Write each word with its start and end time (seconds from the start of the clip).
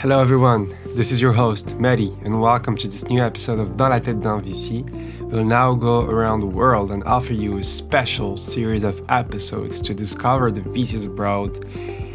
Hello 0.00 0.22
everyone, 0.22 0.66
this 0.96 1.12
is 1.12 1.20
your 1.20 1.34
host, 1.34 1.78
Mary, 1.78 2.16
and 2.24 2.40
welcome 2.40 2.74
to 2.74 2.88
this 2.88 3.10
new 3.10 3.20
episode 3.20 3.58
of 3.58 3.76
Dans 3.76 3.90
la 3.90 3.98
tête 3.98 4.22
d'un 4.22 4.40
VC. 4.40 4.88
We'll 5.20 5.44
now 5.44 5.74
go 5.74 6.06
around 6.06 6.40
the 6.40 6.46
world 6.46 6.90
and 6.90 7.04
offer 7.04 7.34
you 7.34 7.58
a 7.58 7.62
special 7.62 8.38
series 8.38 8.82
of 8.82 9.04
episodes 9.10 9.82
to 9.82 9.92
discover 9.92 10.50
the 10.50 10.62
VCs 10.62 11.04
abroad 11.04 11.66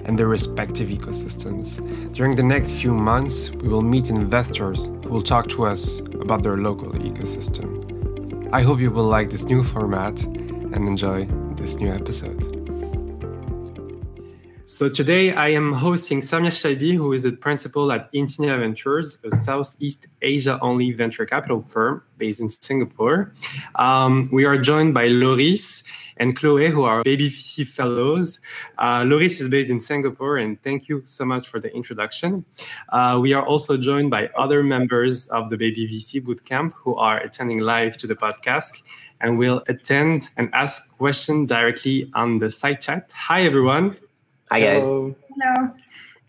and 0.03 0.17
their 0.17 0.27
respective 0.27 0.89
ecosystems. 0.89 1.77
During 2.11 2.35
the 2.35 2.41
next 2.41 2.71
few 2.71 2.91
months, 2.91 3.51
we 3.51 3.67
will 3.67 3.83
meet 3.83 4.09
investors 4.09 4.87
who 5.03 5.09
will 5.09 5.21
talk 5.21 5.47
to 5.49 5.67
us 5.67 5.99
about 6.19 6.41
their 6.41 6.57
local 6.57 6.91
ecosystem. 6.93 8.49
I 8.51 8.63
hope 8.63 8.79
you 8.79 8.89
will 8.89 9.03
like 9.03 9.29
this 9.29 9.43
new 9.45 9.63
format 9.63 10.23
and 10.23 10.89
enjoy 10.89 11.27
this 11.55 11.77
new 11.77 11.93
episode. 11.93 12.64
So 14.75 14.89
today 14.89 15.31
I 15.31 15.47
am 15.51 15.71
hosting 15.71 16.19
Samir 16.19 16.51
Chaibi, 16.51 16.97
who 16.97 17.13
is 17.13 17.23
a 17.23 17.31
principal 17.31 17.93
at 17.93 18.09
Insignia 18.11 18.57
Ventures, 18.57 19.23
a 19.23 19.33
Southeast 19.33 20.07
Asia-only 20.21 20.91
venture 20.91 21.25
capital 21.25 21.63
firm 21.69 22.03
based 22.17 22.41
in 22.41 22.49
Singapore. 22.49 23.31
Um, 23.75 24.27
we 24.33 24.43
are 24.43 24.57
joined 24.57 24.93
by 24.93 25.07
Loris 25.07 25.85
and 26.17 26.35
Chloe, 26.35 26.69
who 26.69 26.83
are 26.83 27.05
Baby 27.05 27.29
VC 27.29 27.65
fellows. 27.65 28.41
Uh, 28.77 29.05
Loris 29.07 29.39
is 29.39 29.47
based 29.47 29.69
in 29.69 29.79
Singapore, 29.79 30.39
and 30.39 30.61
thank 30.61 30.89
you 30.89 31.01
so 31.05 31.23
much 31.23 31.47
for 31.47 31.61
the 31.61 31.73
introduction. 31.73 32.43
Uh, 32.89 33.17
we 33.21 33.31
are 33.31 33.45
also 33.45 33.77
joined 33.77 34.11
by 34.11 34.27
other 34.37 34.61
members 34.61 35.29
of 35.29 35.49
the 35.49 35.55
Baby 35.55 35.87
VC 35.87 36.21
Bootcamp 36.21 36.73
who 36.73 36.95
are 36.95 37.21
attending 37.21 37.59
live 37.61 37.95
to 37.99 38.07
the 38.07 38.15
podcast 38.15 38.83
and 39.21 39.37
will 39.37 39.63
attend 39.69 40.27
and 40.35 40.49
ask 40.51 40.97
questions 40.97 41.47
directly 41.47 42.11
on 42.13 42.39
the 42.39 42.49
side 42.49 42.81
chat. 42.81 43.09
Hi, 43.13 43.43
everyone. 43.43 43.95
Hi 44.51 44.59
guys. 44.59 44.83
Hello. 44.83 45.15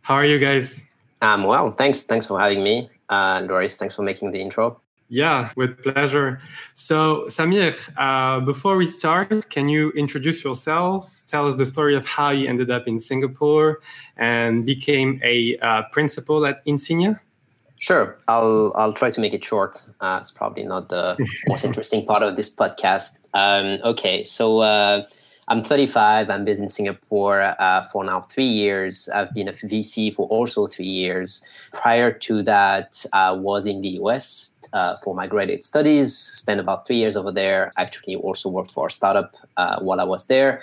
How 0.00 0.14
are 0.14 0.24
you 0.24 0.38
guys? 0.38 0.82
Um, 1.20 1.44
well, 1.44 1.72
thanks. 1.72 2.02
Thanks 2.02 2.26
for 2.26 2.40
having 2.40 2.62
me, 2.62 2.88
uh, 3.10 3.44
Loris. 3.46 3.76
Thanks 3.76 3.94
for 3.94 4.02
making 4.02 4.30
the 4.30 4.40
intro. 4.40 4.80
Yeah, 5.08 5.50
with 5.54 5.82
pleasure. 5.82 6.40
So, 6.72 7.26
Samir, 7.28 7.76
uh, 7.96 8.40
before 8.40 8.76
we 8.76 8.86
start, 8.86 9.50
can 9.50 9.68
you 9.68 9.90
introduce 9.90 10.42
yourself? 10.42 11.22
Tell 11.26 11.46
us 11.46 11.56
the 11.56 11.66
story 11.66 11.94
of 11.94 12.06
how 12.06 12.30
you 12.30 12.48
ended 12.48 12.70
up 12.70 12.88
in 12.88 12.98
Singapore 12.98 13.80
and 14.16 14.64
became 14.64 15.20
a 15.22 15.58
uh, 15.58 15.82
principal 15.92 16.46
at 16.46 16.62
Insignia. 16.64 17.20
Sure, 17.76 18.18
I'll 18.28 18.72
I'll 18.76 18.94
try 18.94 19.10
to 19.10 19.20
make 19.20 19.34
it 19.34 19.44
short. 19.44 19.82
Uh, 20.00 20.18
it's 20.22 20.30
probably 20.30 20.64
not 20.64 20.88
the 20.88 21.16
most 21.48 21.64
interesting 21.64 22.06
part 22.06 22.22
of 22.22 22.34
this 22.34 22.48
podcast. 22.48 23.28
Um, 23.34 23.78
okay, 23.84 24.24
so 24.24 24.60
uh, 24.60 25.06
I'm 25.48 25.62
35. 25.62 26.28
I'm 26.28 26.44
based 26.44 26.60
in 26.60 26.68
Singapore 26.68 27.54
uh, 27.60 27.84
for 27.84 28.02
now 28.02 28.20
three 28.20 28.48
years. 28.48 29.08
I've 29.10 29.32
been 29.32 29.46
a 29.46 29.52
VC 29.52 30.12
for 30.12 30.26
also 30.26 30.66
three 30.66 30.88
years. 30.88 31.46
Prior 31.72 32.10
to 32.10 32.42
that, 32.42 33.06
I 33.12 33.30
was 33.30 33.64
in 33.64 33.80
the 33.80 33.90
US 34.00 34.56
uh, 34.72 34.96
for 35.04 35.14
my 35.14 35.28
graduate 35.28 35.62
studies. 35.62 36.16
Spent 36.16 36.58
about 36.58 36.84
three 36.84 36.96
years 36.96 37.16
over 37.16 37.30
there. 37.30 37.70
Actually, 37.78 38.16
also 38.16 38.48
worked 38.48 38.72
for 38.72 38.88
a 38.88 38.90
startup 38.90 39.36
uh, 39.56 39.78
while 39.78 40.00
I 40.00 40.04
was 40.04 40.26
there. 40.26 40.62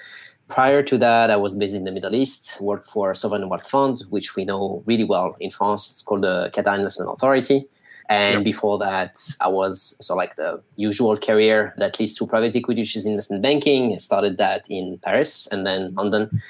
Prior 0.50 0.84
to 0.84 0.98
that, 0.98 1.32
I 1.32 1.38
was 1.38 1.56
based 1.56 1.76
in 1.76 1.86
the 1.86 1.92
Middle 1.92 2.14
East. 2.14 2.60
Worked 2.60 2.90
for 2.90 3.14
sovereign 3.14 3.48
wealth 3.48 3.70
fund, 3.70 4.04
which 4.10 4.36
we 4.36 4.44
know 4.44 4.84
really 4.86 5.06
well 5.06 5.38
in 5.40 5.50
France. 5.50 5.90
It's 5.90 6.04
called 6.04 6.24
the 6.24 6.52
Qatar 6.54 6.78
Investment 6.78 7.10
Authority. 7.10 7.70
And 8.10 8.36
yep. 8.36 8.44
before 8.44 8.78
that, 8.80 9.18
I 9.40 9.48
was 9.48 9.98
so 10.02 10.16
like 10.16 10.36
the 10.36 10.62
usual 10.76 11.18
career 11.18 11.74
that 11.78 12.00
leads 12.00 12.16
to 12.16 12.28
private 12.28 12.56
equity, 12.56 12.82
which 12.82 12.96
is 12.96 13.06
investment 13.06 13.42
banking. 13.42 13.94
I 13.94 13.98
started 13.98 14.38
that 14.38 14.70
in 14.70 14.98
Paris 15.00 15.48
and 15.52 15.66
then 15.66 15.94
London. 15.94 16.42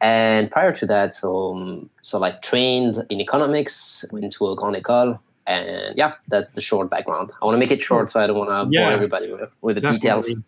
And 0.00 0.50
prior 0.50 0.72
to 0.72 0.86
that, 0.86 1.14
so 1.14 1.54
um, 1.54 1.90
so 2.02 2.18
like 2.18 2.42
trained 2.42 3.04
in 3.10 3.20
economics, 3.20 4.04
went 4.12 4.32
to 4.32 4.48
a 4.48 4.56
grande 4.56 4.76
école, 4.76 5.18
and 5.46 5.96
yeah, 5.96 6.14
that's 6.28 6.50
the 6.50 6.60
short 6.60 6.90
background. 6.90 7.32
I 7.40 7.44
want 7.44 7.54
to 7.54 7.58
make 7.58 7.70
it 7.70 7.80
short, 7.80 8.10
so 8.10 8.20
I 8.20 8.26
don't 8.26 8.36
want 8.36 8.50
to 8.50 8.74
yeah, 8.76 8.84
bore 8.84 8.92
everybody 8.92 9.32
with, 9.32 9.50
with 9.62 9.76
the 9.76 9.82
definitely. 9.82 10.00
details. 10.00 10.42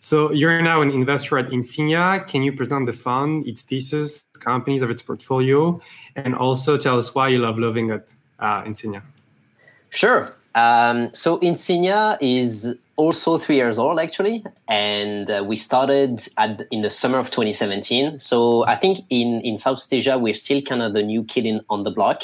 So 0.00 0.32
you're 0.32 0.62
now 0.62 0.80
an 0.80 0.90
investor 0.90 1.38
at 1.38 1.52
Insignia. 1.52 2.24
Can 2.26 2.42
you 2.42 2.52
present 2.52 2.86
the 2.86 2.92
fund, 2.92 3.46
its 3.46 3.62
thesis, 3.62 4.24
companies 4.40 4.82
of 4.82 4.90
its 4.90 5.02
portfolio, 5.02 5.80
and 6.16 6.34
also 6.34 6.76
tell 6.78 6.98
us 6.98 7.14
why 7.14 7.28
you 7.28 7.38
love 7.40 7.58
living 7.58 7.90
at 7.90 8.14
uh, 8.38 8.62
Insignia? 8.64 9.02
Sure. 9.90 10.32
Um, 10.54 11.10
so 11.14 11.38
Insignia 11.38 12.18
is 12.20 12.76
also 12.96 13.36
three 13.36 13.56
years 13.56 13.78
old 13.78 14.00
actually, 14.00 14.42
and 14.68 15.30
uh, 15.30 15.44
we 15.46 15.54
started 15.56 16.26
at, 16.38 16.62
in 16.70 16.80
the 16.80 16.90
summer 16.90 17.18
of 17.18 17.30
2017. 17.30 18.18
So 18.18 18.64
I 18.64 18.74
think 18.74 19.04
in 19.10 19.40
in 19.42 19.58
South 19.58 19.86
Asia 19.92 20.18
we're 20.18 20.34
still 20.34 20.62
kind 20.62 20.82
of 20.82 20.94
the 20.94 21.02
new 21.02 21.22
kid 21.24 21.44
in, 21.44 21.60
on 21.68 21.82
the 21.82 21.90
block. 21.90 22.22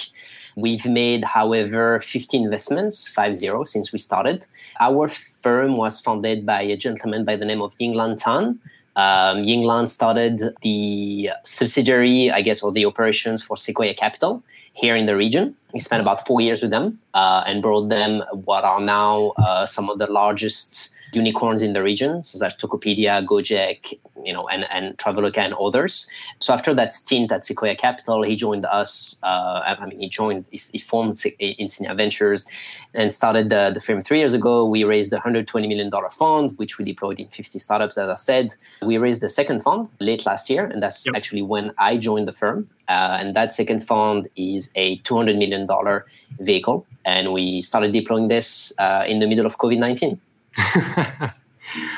We've 0.55 0.85
made, 0.85 1.25
however, 1.25 1.99
50 2.01 2.37
investments, 2.37 3.09
five 3.09 3.37
zero, 3.37 3.65
since 3.65 3.91
we 3.93 3.99
started. 3.99 4.47
Our 4.81 5.09
firm 5.09 5.79
was 5.79 6.01
founded 6.01 6.45
by 6.45 6.63
a 6.63 6.77
gentleman 6.77 7.25
by 7.25 7.37
the 7.37 7.47
name 7.47 7.63
of 7.63 7.75
Yinglan 7.79 8.23
Tan, 8.23 8.59
um, 8.97 9.45
Yinglan 9.45 9.89
started 9.89 10.43
the 10.61 11.31
subsidiary, 11.45 12.31
I 12.31 12.43
guess, 12.43 12.63
or 12.63 12.73
the 12.73 12.85
operations 12.85 13.43
for 13.43 13.57
Sequoia 13.57 13.95
Capital 13.95 14.43
here 14.75 14.97
in 14.97 15.07
the 15.07 15.17
region. 15.17 15.55
He 15.73 15.79
spent 15.79 16.03
about 16.03 16.27
four 16.27 16.41
years 16.41 16.63
with 16.63 16.71
them 16.71 16.99
uh, 17.15 17.45
and 17.47 17.63
brought 17.63 17.89
them 17.89 18.23
what 18.45 18.65
are 18.65 18.81
now 18.81 19.33
uh, 19.39 19.65
some 19.65 19.89
of 19.89 19.99
the 19.99 20.07
largest 20.07 20.95
unicorns 21.13 21.63
in 21.63 21.73
the 21.73 21.83
region, 21.83 22.25
such 22.25 22.43
as 22.47 22.57
Tokopedia, 22.57 23.25
Gojek, 23.25 23.95
you 24.25 24.33
know, 24.33 24.49
and, 24.49 24.67
and 24.71 24.97
Traveloka 24.99 25.39
and 25.39 25.55
others. 25.55 26.09
So 26.39 26.53
after 26.53 26.75
that 26.75 26.93
stint 26.93 27.33
at 27.33 27.45
Sequoia 27.45 27.77
Capital, 27.77 28.23
he 28.23 28.37
joined 28.37 28.65
us. 28.67 29.19
Uh, 29.23 29.63
I 29.65 29.87
mean, 29.87 29.99
he 29.99 30.09
joined, 30.09 30.47
he, 30.51 30.61
he 30.73 30.79
formed 30.79 31.23
Insignia 31.39 31.95
Ventures 31.95 32.47
and 32.95 33.13
started 33.13 33.51
the, 33.51 33.71
the 33.73 33.81
firm 33.81 34.01
three 34.01 34.19
years 34.19 34.35
ago. 34.35 34.67
We 34.69 34.85
raised 34.85 35.13
a 35.13 35.19
$120 35.19 35.69
million 35.69 35.91
fund, 36.11 36.57
which 36.59 36.79
we 36.79 36.85
deployed 36.85 37.21
in 37.21 37.29
50 37.29 37.59
startups, 37.59 37.99
as 37.99 38.09
I 38.09 38.17
said. 38.17 38.55
We 38.83 38.99
raised 38.99 39.21
the 39.21 39.29
second 39.29 39.63
fund 39.63 39.89
late 40.01 40.27
last 40.27 40.49
year, 40.51 40.67
and 40.67 40.83
that's 40.83 41.05
yep. 41.07 41.15
actually 41.17 41.43
when 41.43 41.73
I 41.79 41.97
joined 41.97 42.29
the 42.29 42.33
firm. 42.33 42.69
Uh, 42.89 43.17
and 43.21 43.35
that 43.37 43.53
second 43.53 43.81
fund 43.81 44.29
is 44.37 44.71
a 44.75 44.99
$200 45.01 45.39
million 45.39 45.67
vehicle. 46.41 46.87
And 47.05 47.33
we 47.33 47.63
started 47.63 47.93
deploying 47.93 48.29
this 48.29 48.73
uh, 48.79 49.05
in 49.07 49.19
the 49.19 49.27
middle 49.27 49.47
of 49.47 49.59
COVID 49.59 49.79
19. 49.79 50.21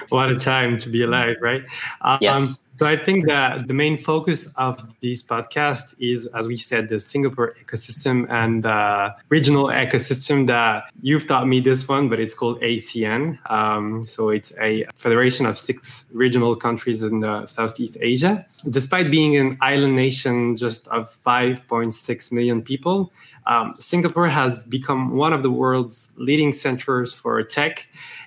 What 0.08 0.30
a 0.32 0.36
time 0.36 0.78
to 0.78 0.88
be 0.88 1.02
alive, 1.02 1.36
right? 1.40 1.64
Um, 2.00 2.18
yes. 2.20 2.64
So 2.76 2.86
I 2.86 2.96
think 2.96 3.26
that 3.26 3.68
the 3.68 3.74
main 3.74 3.96
focus 3.96 4.52
of 4.56 4.82
this 5.00 5.22
podcast 5.22 5.94
is, 6.00 6.26
as 6.34 6.48
we 6.48 6.56
said, 6.56 6.88
the 6.88 6.98
Singapore 6.98 7.54
ecosystem 7.62 8.28
and 8.28 8.64
the 8.64 9.14
regional 9.28 9.66
ecosystem 9.66 10.48
that 10.48 10.84
you've 11.00 11.28
taught 11.28 11.46
me 11.46 11.60
this 11.60 11.86
one, 11.86 12.08
but 12.08 12.18
it's 12.18 12.34
called 12.34 12.60
ASEAN. 12.62 13.38
Um, 13.48 14.02
so 14.02 14.30
it's 14.30 14.52
a 14.58 14.86
federation 14.96 15.46
of 15.46 15.56
six 15.56 16.08
regional 16.12 16.56
countries 16.56 17.04
in 17.04 17.20
the 17.20 17.46
Southeast 17.46 17.96
Asia. 18.00 18.44
Despite 18.68 19.08
being 19.08 19.36
an 19.36 19.56
island 19.60 19.94
nation 19.94 20.56
just 20.56 20.88
of 20.88 21.16
5.6 21.24 22.32
million 22.32 22.60
people, 22.60 23.12
um, 23.46 23.74
Singapore 23.78 24.28
has 24.28 24.64
become 24.64 25.14
one 25.14 25.32
of 25.32 25.44
the 25.44 25.50
world's 25.50 26.12
leading 26.16 26.52
centers 26.52 27.12
for 27.12 27.40
tech 27.44 27.86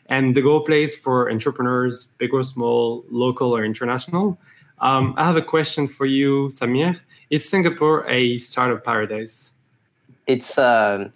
and 0.10 0.36
the 0.36 0.42
go 0.42 0.60
place 0.60 0.96
for 0.96 1.30
entrepreneurs, 1.30 2.08
big 2.18 2.34
or 2.34 2.44
small, 2.44 3.04
local 3.10 3.56
or 3.56 3.66
international. 3.66 4.38
Um, 4.80 5.14
I 5.18 5.26
have 5.26 5.36
a 5.36 5.42
question 5.42 5.88
for 5.88 6.06
you, 6.06 6.48
Samir. 6.48 7.00
Is 7.30 7.48
Singapore 7.48 8.06
a 8.08 8.38
startup 8.38 8.84
paradise? 8.84 9.54
It's 10.28 10.58
a 10.58 11.12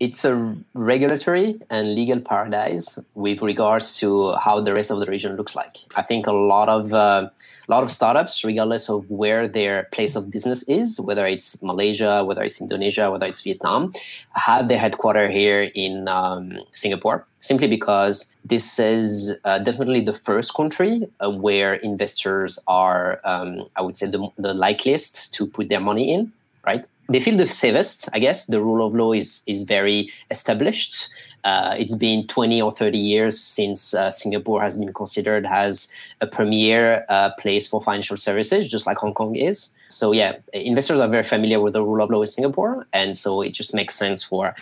it's 0.00 0.24
a 0.24 0.56
regulatory 0.74 1.60
and 1.70 1.94
legal 1.94 2.20
paradise 2.20 2.98
with 3.14 3.42
regards 3.42 3.96
to 3.98 4.32
how 4.34 4.60
the 4.60 4.74
rest 4.74 4.90
of 4.90 4.98
the 4.98 5.06
region 5.06 5.36
looks 5.36 5.54
like. 5.54 5.76
I 5.96 6.02
think 6.02 6.26
a 6.26 6.32
lot 6.32 6.68
of 6.68 6.92
uh, 6.92 7.30
a 7.68 7.70
lot 7.70 7.82
of 7.82 7.90
startups, 7.90 8.44
regardless 8.44 8.90
of 8.90 9.08
where 9.10 9.48
their 9.48 9.84
place 9.92 10.16
of 10.16 10.30
business 10.30 10.62
is, 10.68 11.00
whether 11.00 11.26
it's 11.26 11.62
Malaysia, 11.62 12.22
whether 12.24 12.42
it's 12.42 12.60
Indonesia, 12.60 13.10
whether 13.10 13.26
it's 13.26 13.40
Vietnam, 13.40 13.92
have 14.34 14.68
their 14.68 14.78
headquarters 14.78 15.32
here 15.32 15.70
in 15.74 16.06
um, 16.08 16.58
Singapore, 16.70 17.26
simply 17.40 17.68
because 17.68 18.34
this 18.44 18.78
is 18.78 19.34
uh, 19.44 19.58
definitely 19.58 20.00
the 20.00 20.12
first 20.12 20.54
country 20.54 21.08
uh, 21.24 21.30
where 21.30 21.74
investors 21.74 22.58
are, 22.68 23.20
um, 23.24 23.66
I 23.76 23.82
would 23.82 23.96
say, 23.96 24.08
the, 24.08 24.28
the 24.36 24.52
likeliest 24.52 25.32
to 25.34 25.46
put 25.46 25.68
their 25.70 25.80
money 25.80 26.12
in, 26.12 26.32
right? 26.66 26.86
They 27.08 27.20
feel 27.20 27.36
the 27.36 27.46
safest, 27.46 28.08
I 28.12 28.18
guess. 28.18 28.46
The 28.46 28.60
rule 28.60 28.86
of 28.86 28.94
law 28.94 29.12
is, 29.12 29.42
is 29.46 29.64
very 29.64 30.10
established. 30.30 31.08
Uh, 31.44 31.74
it's 31.78 31.94
been 31.94 32.26
20 32.26 32.62
or 32.62 32.70
30 32.70 32.98
years 32.98 33.38
since 33.38 33.92
uh, 33.92 34.10
Singapore 34.10 34.62
has 34.62 34.78
been 34.78 34.92
considered 34.94 35.44
as 35.44 35.92
a 36.22 36.26
premier 36.26 37.04
uh, 37.10 37.30
place 37.38 37.68
for 37.68 37.82
financial 37.82 38.16
services, 38.16 38.70
just 38.70 38.86
like 38.86 38.96
Hong 38.96 39.12
Kong 39.12 39.36
is. 39.36 39.68
So, 39.88 40.12
yeah, 40.12 40.36
investors 40.54 41.00
are 41.00 41.08
very 41.08 41.22
familiar 41.22 41.60
with 41.60 41.74
the 41.74 41.82
rule 41.82 42.02
of 42.02 42.08
law 42.08 42.20
in 42.20 42.26
Singapore. 42.26 42.86
And 42.94 43.16
so 43.16 43.42
it 43.42 43.50
just 43.50 43.74
makes 43.74 43.94
sense 43.94 44.22
for 44.22 44.54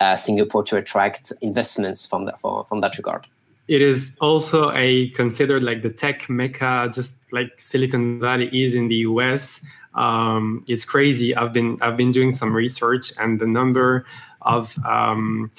uh, 0.00 0.16
Singapore 0.16 0.62
to 0.64 0.76
attract 0.76 1.32
investments 1.40 2.06
from, 2.06 2.26
that 2.26 2.38
from 2.40 2.82
that 2.82 2.98
regard. 2.98 3.26
It 3.68 3.82
is 3.82 4.16
also 4.20 4.70
a 4.74 5.08
considered 5.10 5.62
like 5.62 5.82
the 5.82 5.90
tech 5.90 6.28
mecca, 6.28 6.90
just 6.94 7.16
like 7.32 7.58
Silicon 7.58 8.20
Valley 8.20 8.48
is 8.52 8.74
in 8.74 8.88
the 8.88 8.96
US. 8.96 9.64
Um, 9.96 10.64
it's 10.68 10.84
crazy. 10.84 11.34
I've 11.34 11.52
been 11.52 11.78
I've 11.80 11.96
been 11.96 12.12
doing 12.12 12.32
some 12.32 12.54
research, 12.54 13.12
and 13.18 13.40
the 13.40 13.46
number 13.46 14.04
of 14.42 14.76
um, 14.84 15.50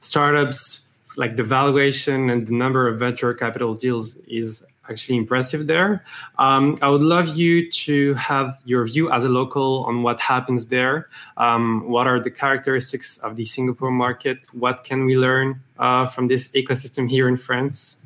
startups, 0.00 0.82
like 1.16 1.36
the 1.36 1.44
valuation 1.44 2.30
and 2.30 2.46
the 2.46 2.52
number 2.52 2.88
of 2.88 2.98
venture 2.98 3.32
capital 3.34 3.74
deals, 3.74 4.16
is 4.26 4.64
actually 4.88 5.18
impressive 5.18 5.66
there. 5.66 6.04
Um, 6.38 6.76
I 6.80 6.88
would 6.88 7.02
love 7.02 7.36
you 7.36 7.70
to 7.72 8.14
have 8.14 8.56
your 8.64 8.86
view 8.86 9.10
as 9.10 9.24
a 9.24 9.28
local 9.28 9.84
on 9.84 10.02
what 10.02 10.20
happens 10.20 10.68
there. 10.68 11.08
Um, 11.36 11.88
what 11.88 12.06
are 12.06 12.20
the 12.20 12.30
characteristics 12.30 13.18
of 13.18 13.36
the 13.36 13.44
Singapore 13.44 13.90
market? 13.90 14.46
What 14.52 14.84
can 14.84 15.04
we 15.04 15.16
learn 15.16 15.60
uh, 15.78 16.06
from 16.06 16.28
this 16.28 16.52
ecosystem 16.52 17.08
here 17.08 17.28
in 17.28 17.36
France? 17.36 17.98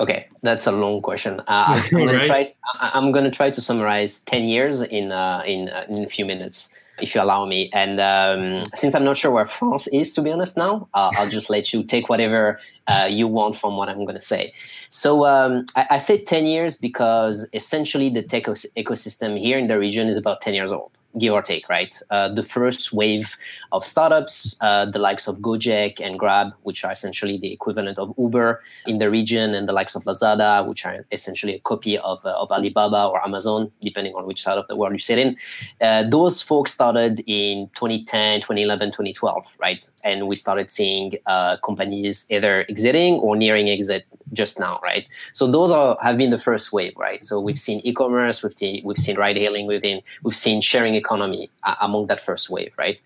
Okay, 0.00 0.28
that's 0.42 0.66
a 0.66 0.72
long 0.72 1.02
question. 1.02 1.40
Uh, 1.40 1.44
I'm, 1.48 1.90
gonna 1.90 2.12
right? 2.12 2.26
try, 2.26 2.54
I'm 2.80 3.12
gonna 3.12 3.30
try 3.30 3.50
to 3.50 3.60
summarize 3.60 4.20
ten 4.20 4.44
years 4.44 4.80
in 4.82 5.12
uh, 5.12 5.42
in 5.46 5.68
uh, 5.68 5.86
in 5.88 6.04
a 6.04 6.06
few 6.06 6.24
minutes, 6.24 6.72
if 7.00 7.14
you 7.14 7.20
allow 7.20 7.44
me. 7.46 7.70
And 7.72 8.00
um, 8.00 8.64
since 8.74 8.94
I'm 8.94 9.04
not 9.04 9.16
sure 9.16 9.30
where 9.32 9.44
France 9.44 9.88
is, 9.88 10.14
to 10.14 10.22
be 10.22 10.30
honest, 10.30 10.56
now 10.56 10.88
I'll 10.94 11.28
just 11.28 11.50
let 11.50 11.72
you 11.72 11.82
take 11.82 12.08
whatever 12.08 12.60
uh, 12.86 13.08
you 13.10 13.26
want 13.26 13.56
from 13.56 13.76
what 13.76 13.88
I'm 13.88 14.04
gonna 14.04 14.20
say. 14.20 14.52
So 14.90 15.26
um, 15.26 15.66
I, 15.74 15.86
I 15.90 15.98
say 15.98 16.24
ten 16.24 16.46
years 16.46 16.76
because 16.76 17.48
essentially 17.52 18.08
the 18.08 18.22
tech 18.22 18.44
ecosystem 18.44 19.38
here 19.38 19.58
in 19.58 19.66
the 19.66 19.78
region 19.78 20.08
is 20.08 20.16
about 20.16 20.40
ten 20.40 20.54
years 20.54 20.72
old 20.72 20.97
give 21.18 21.32
or 21.32 21.42
take, 21.42 21.68
right? 21.68 21.94
Uh, 22.10 22.28
the 22.28 22.42
first 22.42 22.92
wave 22.92 23.36
of 23.72 23.84
startups, 23.84 24.56
uh, 24.60 24.86
the 24.86 24.98
likes 24.98 25.28
of 25.28 25.38
Gojek 25.38 26.00
and 26.00 26.18
Grab, 26.18 26.52
which 26.62 26.84
are 26.84 26.92
essentially 26.92 27.38
the 27.38 27.52
equivalent 27.52 27.98
of 27.98 28.14
Uber 28.18 28.62
in 28.86 28.98
the 28.98 29.10
region, 29.10 29.54
and 29.54 29.68
the 29.68 29.72
likes 29.72 29.94
of 29.94 30.04
Lazada, 30.04 30.66
which 30.66 30.86
are 30.86 31.06
essentially 31.12 31.54
a 31.54 31.60
copy 31.60 31.98
of, 31.98 32.24
uh, 32.24 32.40
of 32.40 32.50
Alibaba 32.50 33.06
or 33.06 33.24
Amazon, 33.24 33.70
depending 33.82 34.14
on 34.14 34.26
which 34.26 34.40
side 34.42 34.58
of 34.58 34.66
the 34.68 34.76
world 34.76 34.92
you 34.92 34.98
sit 34.98 35.18
in. 35.18 35.36
Uh, 35.80 36.02
those 36.04 36.42
folks 36.42 36.72
started 36.72 37.20
in 37.26 37.68
2010, 37.74 38.40
2011, 38.40 38.88
2012, 38.90 39.56
right? 39.58 39.88
And 40.04 40.28
we 40.28 40.36
started 40.36 40.70
seeing 40.70 41.16
uh, 41.26 41.56
companies 41.58 42.26
either 42.30 42.64
exiting 42.68 43.14
or 43.14 43.36
nearing 43.36 43.68
exit 43.68 44.06
just 44.32 44.58
now, 44.60 44.78
right? 44.82 45.06
So 45.32 45.50
those 45.50 45.72
are 45.72 45.96
have 46.02 46.16
been 46.16 46.30
the 46.30 46.38
first 46.38 46.72
wave, 46.72 46.94
right? 46.96 47.24
So 47.24 47.40
we've 47.40 47.58
seen 47.58 47.80
e-commerce, 47.84 48.42
we've 48.42 48.56
seen 48.56 48.82
we've 48.84 48.96
seen 48.96 49.16
ride 49.16 49.36
hailing 49.36 49.66
within, 49.66 50.00
we've 50.22 50.36
seen 50.36 50.60
sharing 50.60 50.94
economy 50.94 51.07
uh, 51.10 51.74
among 51.80 52.06
that 52.06 52.20
first 52.20 52.50
wave, 52.50 52.72
right? 52.78 53.00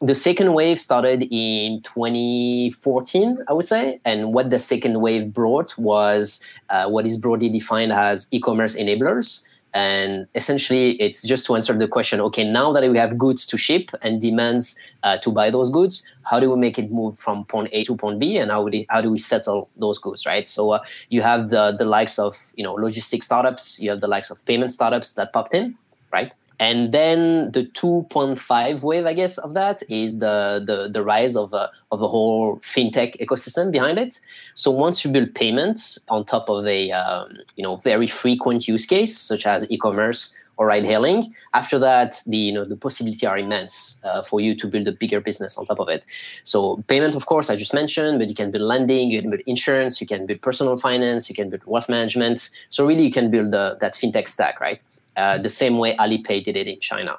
The 0.00 0.14
second 0.14 0.52
wave 0.52 0.78
started 0.78 1.26
in 1.30 1.80
2014, 1.82 3.38
I 3.48 3.52
would 3.52 3.66
say, 3.66 3.98
and 4.04 4.34
what 4.34 4.50
the 4.50 4.58
second 4.58 5.00
wave 5.00 5.32
brought 5.32 5.76
was 5.78 6.44
uh, 6.68 6.88
what 6.88 7.06
is 7.06 7.18
broadly 7.18 7.48
defined 7.48 7.92
as 7.92 8.28
e-commerce 8.30 8.76
enablers. 8.76 9.42
And 9.72 10.26
essentially, 10.34 10.92
it's 11.02 11.22
just 11.22 11.44
to 11.46 11.54
answer 11.54 11.76
the 11.76 11.86
question 11.86 12.18
okay, 12.20 12.44
now 12.44 12.72
that 12.72 12.90
we 12.90 12.96
have 12.96 13.18
goods 13.18 13.44
to 13.46 13.58
ship 13.58 13.90
and 14.00 14.22
demands 14.22 14.74
uh, 15.02 15.18
to 15.18 15.30
buy 15.30 15.50
those 15.50 15.70
goods, 15.70 16.10
how 16.24 16.40
do 16.40 16.50
we 16.50 16.58
make 16.58 16.78
it 16.78 16.90
move 16.90 17.18
from 17.18 17.44
point 17.44 17.68
A 17.72 17.84
to 17.84 17.94
point 17.94 18.18
B, 18.18 18.38
and 18.38 18.50
how, 18.50 18.62
we, 18.62 18.86
how 18.88 19.02
do 19.02 19.10
we 19.10 19.18
settle 19.18 19.68
those 19.76 19.98
goods, 19.98 20.24
right? 20.24 20.48
So 20.48 20.70
uh, 20.70 20.80
you 21.10 21.20
have 21.20 21.50
the, 21.50 21.72
the 21.72 21.84
likes 21.84 22.18
of 22.18 22.38
you 22.54 22.64
know 22.64 22.72
logistics 22.72 23.26
startups, 23.26 23.78
you 23.78 23.90
have 23.90 24.00
the 24.00 24.08
likes 24.08 24.30
of 24.30 24.42
payment 24.46 24.72
startups 24.72 25.12
that 25.12 25.34
popped 25.34 25.52
in, 25.52 25.76
right? 26.16 26.34
And 26.58 26.92
then 26.92 27.52
the 27.52 27.64
2.5 27.64 28.80
wave, 28.80 29.04
I 29.04 29.12
guess, 29.12 29.36
of 29.38 29.52
that 29.60 29.82
is 29.90 30.18
the 30.24 30.36
the, 30.68 30.88
the 30.96 31.02
rise 31.02 31.36
of 31.36 31.52
a, 31.52 31.64
of 31.92 32.00
a 32.00 32.08
whole 32.08 32.56
fintech 32.72 33.10
ecosystem 33.24 33.70
behind 33.70 33.98
it. 33.98 34.12
So 34.54 34.70
once 34.70 35.04
you 35.04 35.10
build 35.16 35.34
payments 35.34 35.98
on 36.08 36.24
top 36.24 36.48
of 36.48 36.66
a 36.66 36.80
um, 37.02 37.28
you 37.56 37.64
know 37.66 37.76
very 37.90 38.08
frequent 38.22 38.60
use 38.72 38.86
case 38.86 39.14
such 39.32 39.44
as 39.46 39.70
e-commerce 39.70 40.20
or 40.58 40.68
ride 40.72 40.86
hailing, 40.86 41.20
after 41.52 41.78
that 41.88 42.10
the 42.32 42.40
you 42.48 42.54
know 42.56 42.64
the 42.72 42.80
possibility 42.86 43.26
are 43.32 43.38
immense 43.46 43.74
uh, 44.08 44.22
for 44.28 44.38
you 44.40 44.52
to 44.60 44.66
build 44.72 44.88
a 44.88 44.96
bigger 45.02 45.20
business 45.28 45.58
on 45.58 45.66
top 45.66 45.80
of 45.84 45.88
it. 45.96 46.02
So 46.52 46.58
payment, 46.92 47.14
of 47.14 47.24
course, 47.32 47.50
I 47.52 47.56
just 47.64 47.74
mentioned, 47.82 48.18
but 48.20 48.28
you 48.32 48.36
can 48.40 48.50
build 48.50 48.64
lending, 48.74 49.10
you 49.12 49.20
can 49.20 49.30
build 49.32 49.42
insurance, 49.54 50.00
you 50.00 50.06
can 50.12 50.24
build 50.28 50.40
personal 50.48 50.76
finance, 50.88 51.28
you 51.28 51.36
can 51.40 51.50
build 51.50 51.64
wealth 51.66 51.90
management. 51.96 52.38
So 52.70 52.78
really, 52.90 53.04
you 53.08 53.14
can 53.18 53.30
build 53.34 53.48
the, 53.56 53.76
that 53.82 53.92
fintech 54.00 54.26
stack, 54.36 54.58
right? 54.68 54.82
Uh, 55.16 55.38
the 55.38 55.50
same 55.50 55.78
way 55.78 55.96
Alipay 55.96 56.44
did 56.44 56.56
it 56.56 56.66
in 56.66 56.80
China. 56.80 57.16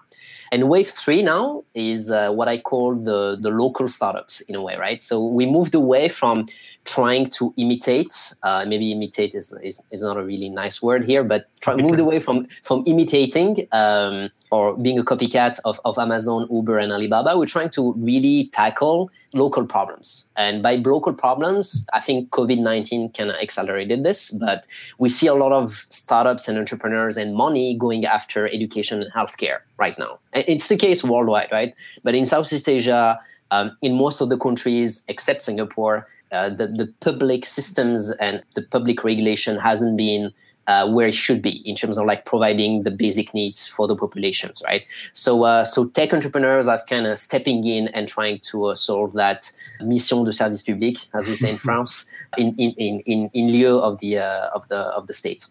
And 0.51 0.69
wave 0.69 0.87
three 0.87 1.21
now 1.21 1.63
is 1.73 2.09
uh, 2.09 2.31
what 2.31 2.47
I 2.47 2.57
call 2.57 2.95
the, 2.95 3.37
the 3.39 3.49
local 3.49 3.87
startups 3.89 4.41
in 4.41 4.55
a 4.55 4.61
way, 4.61 4.77
right? 4.77 5.03
So 5.03 5.25
we 5.25 5.45
moved 5.45 5.75
away 5.75 6.07
from 6.07 6.45
trying 6.87 7.27
to 7.27 7.53
imitate, 7.57 8.33
uh, 8.43 8.65
maybe 8.65 8.91
imitate 8.91 9.35
is, 9.35 9.53
is, 9.61 9.83
is, 9.91 10.01
not 10.01 10.15
a 10.15 10.23
really 10.23 10.47
nice 10.47 10.81
word 10.81 11.03
here, 11.03 11.21
but 11.21 11.49
try, 11.59 11.75
moved 11.75 11.99
away 11.99 12.19
from, 12.19 12.47
from 12.63 12.81
imitating 12.87 13.67
um, 13.73 14.29
or 14.51 14.75
being 14.77 14.97
a 14.97 15.03
copycat 15.03 15.59
of, 15.65 15.81
of 15.83 15.99
Amazon, 15.99 16.47
Uber, 16.49 16.77
and 16.79 16.93
Alibaba. 16.93 17.37
We're 17.37 17.45
trying 17.45 17.71
to 17.71 17.93
really 17.97 18.49
tackle 18.53 19.11
local 19.33 19.65
problems. 19.65 20.31
And 20.37 20.63
by 20.63 20.75
local 20.75 21.13
problems, 21.13 21.85
I 21.93 21.99
think 21.99 22.29
COVID 22.29 22.59
19 22.59 23.11
kind 23.11 23.29
of 23.29 23.35
accelerated 23.35 24.03
this, 24.03 24.31
but 24.31 24.65
we 24.97 25.09
see 25.09 25.27
a 25.27 25.35
lot 25.35 25.51
of 25.51 25.85
startups 25.89 26.47
and 26.47 26.57
entrepreneurs 26.57 27.17
and 27.17 27.35
money 27.35 27.77
going 27.77 28.05
after 28.05 28.47
education 28.47 29.01
and 29.01 29.11
healthcare 29.11 29.59
right 29.77 29.99
now. 29.99 30.19
It's 30.33 30.69
the 30.69 30.77
case 30.77 31.03
worldwide, 31.03 31.49
right? 31.51 31.75
But 32.03 32.15
in 32.15 32.25
Southeast 32.25 32.69
Asia, 32.69 33.19
um, 33.51 33.75
in 33.81 33.95
most 33.95 34.21
of 34.21 34.29
the 34.29 34.37
countries 34.37 35.03
except 35.07 35.41
Singapore, 35.41 36.07
uh, 36.31 36.49
the, 36.49 36.67
the 36.67 36.93
public 36.99 37.45
systems 37.45 38.11
and 38.11 38.43
the 38.55 38.61
public 38.61 39.03
regulation 39.03 39.57
hasn't 39.57 39.97
been 39.97 40.33
uh, 40.67 40.89
where 40.91 41.07
it 41.07 41.13
should 41.13 41.41
be 41.41 41.61
in 41.69 41.75
terms 41.75 41.97
of 41.97 42.05
like 42.05 42.25
providing 42.25 42.83
the 42.83 42.91
basic 42.91 43.33
needs 43.33 43.67
for 43.67 43.87
the 43.87 43.95
populations, 43.95 44.61
right? 44.65 44.85
So, 45.13 45.43
uh, 45.43 45.63
so 45.63 45.87
tech 45.87 46.13
entrepreneurs 46.13 46.67
are 46.67 46.79
kind 46.89 47.07
of 47.07 47.17
stepping 47.17 47.65
in 47.65 47.87
and 47.89 48.07
trying 48.07 48.39
to 48.39 48.65
uh, 48.65 48.75
solve 48.75 49.13
that 49.13 49.49
mission 49.81 50.25
de 50.25 50.33
service 50.33 50.61
public, 50.61 50.97
as 51.13 51.27
we 51.27 51.35
say 51.35 51.51
in 51.51 51.57
France, 51.67 52.11
in, 52.37 52.53
in, 52.57 52.71
in, 52.71 52.99
in, 53.05 53.29
in 53.33 53.51
lieu 53.51 53.77
of 53.79 53.99
the 53.99 54.17
uh, 54.17 54.49
of 54.53 54.67
the 54.67 54.77
of 54.77 55.07
the 55.07 55.13
state. 55.13 55.47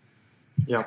Yeah. 0.66 0.84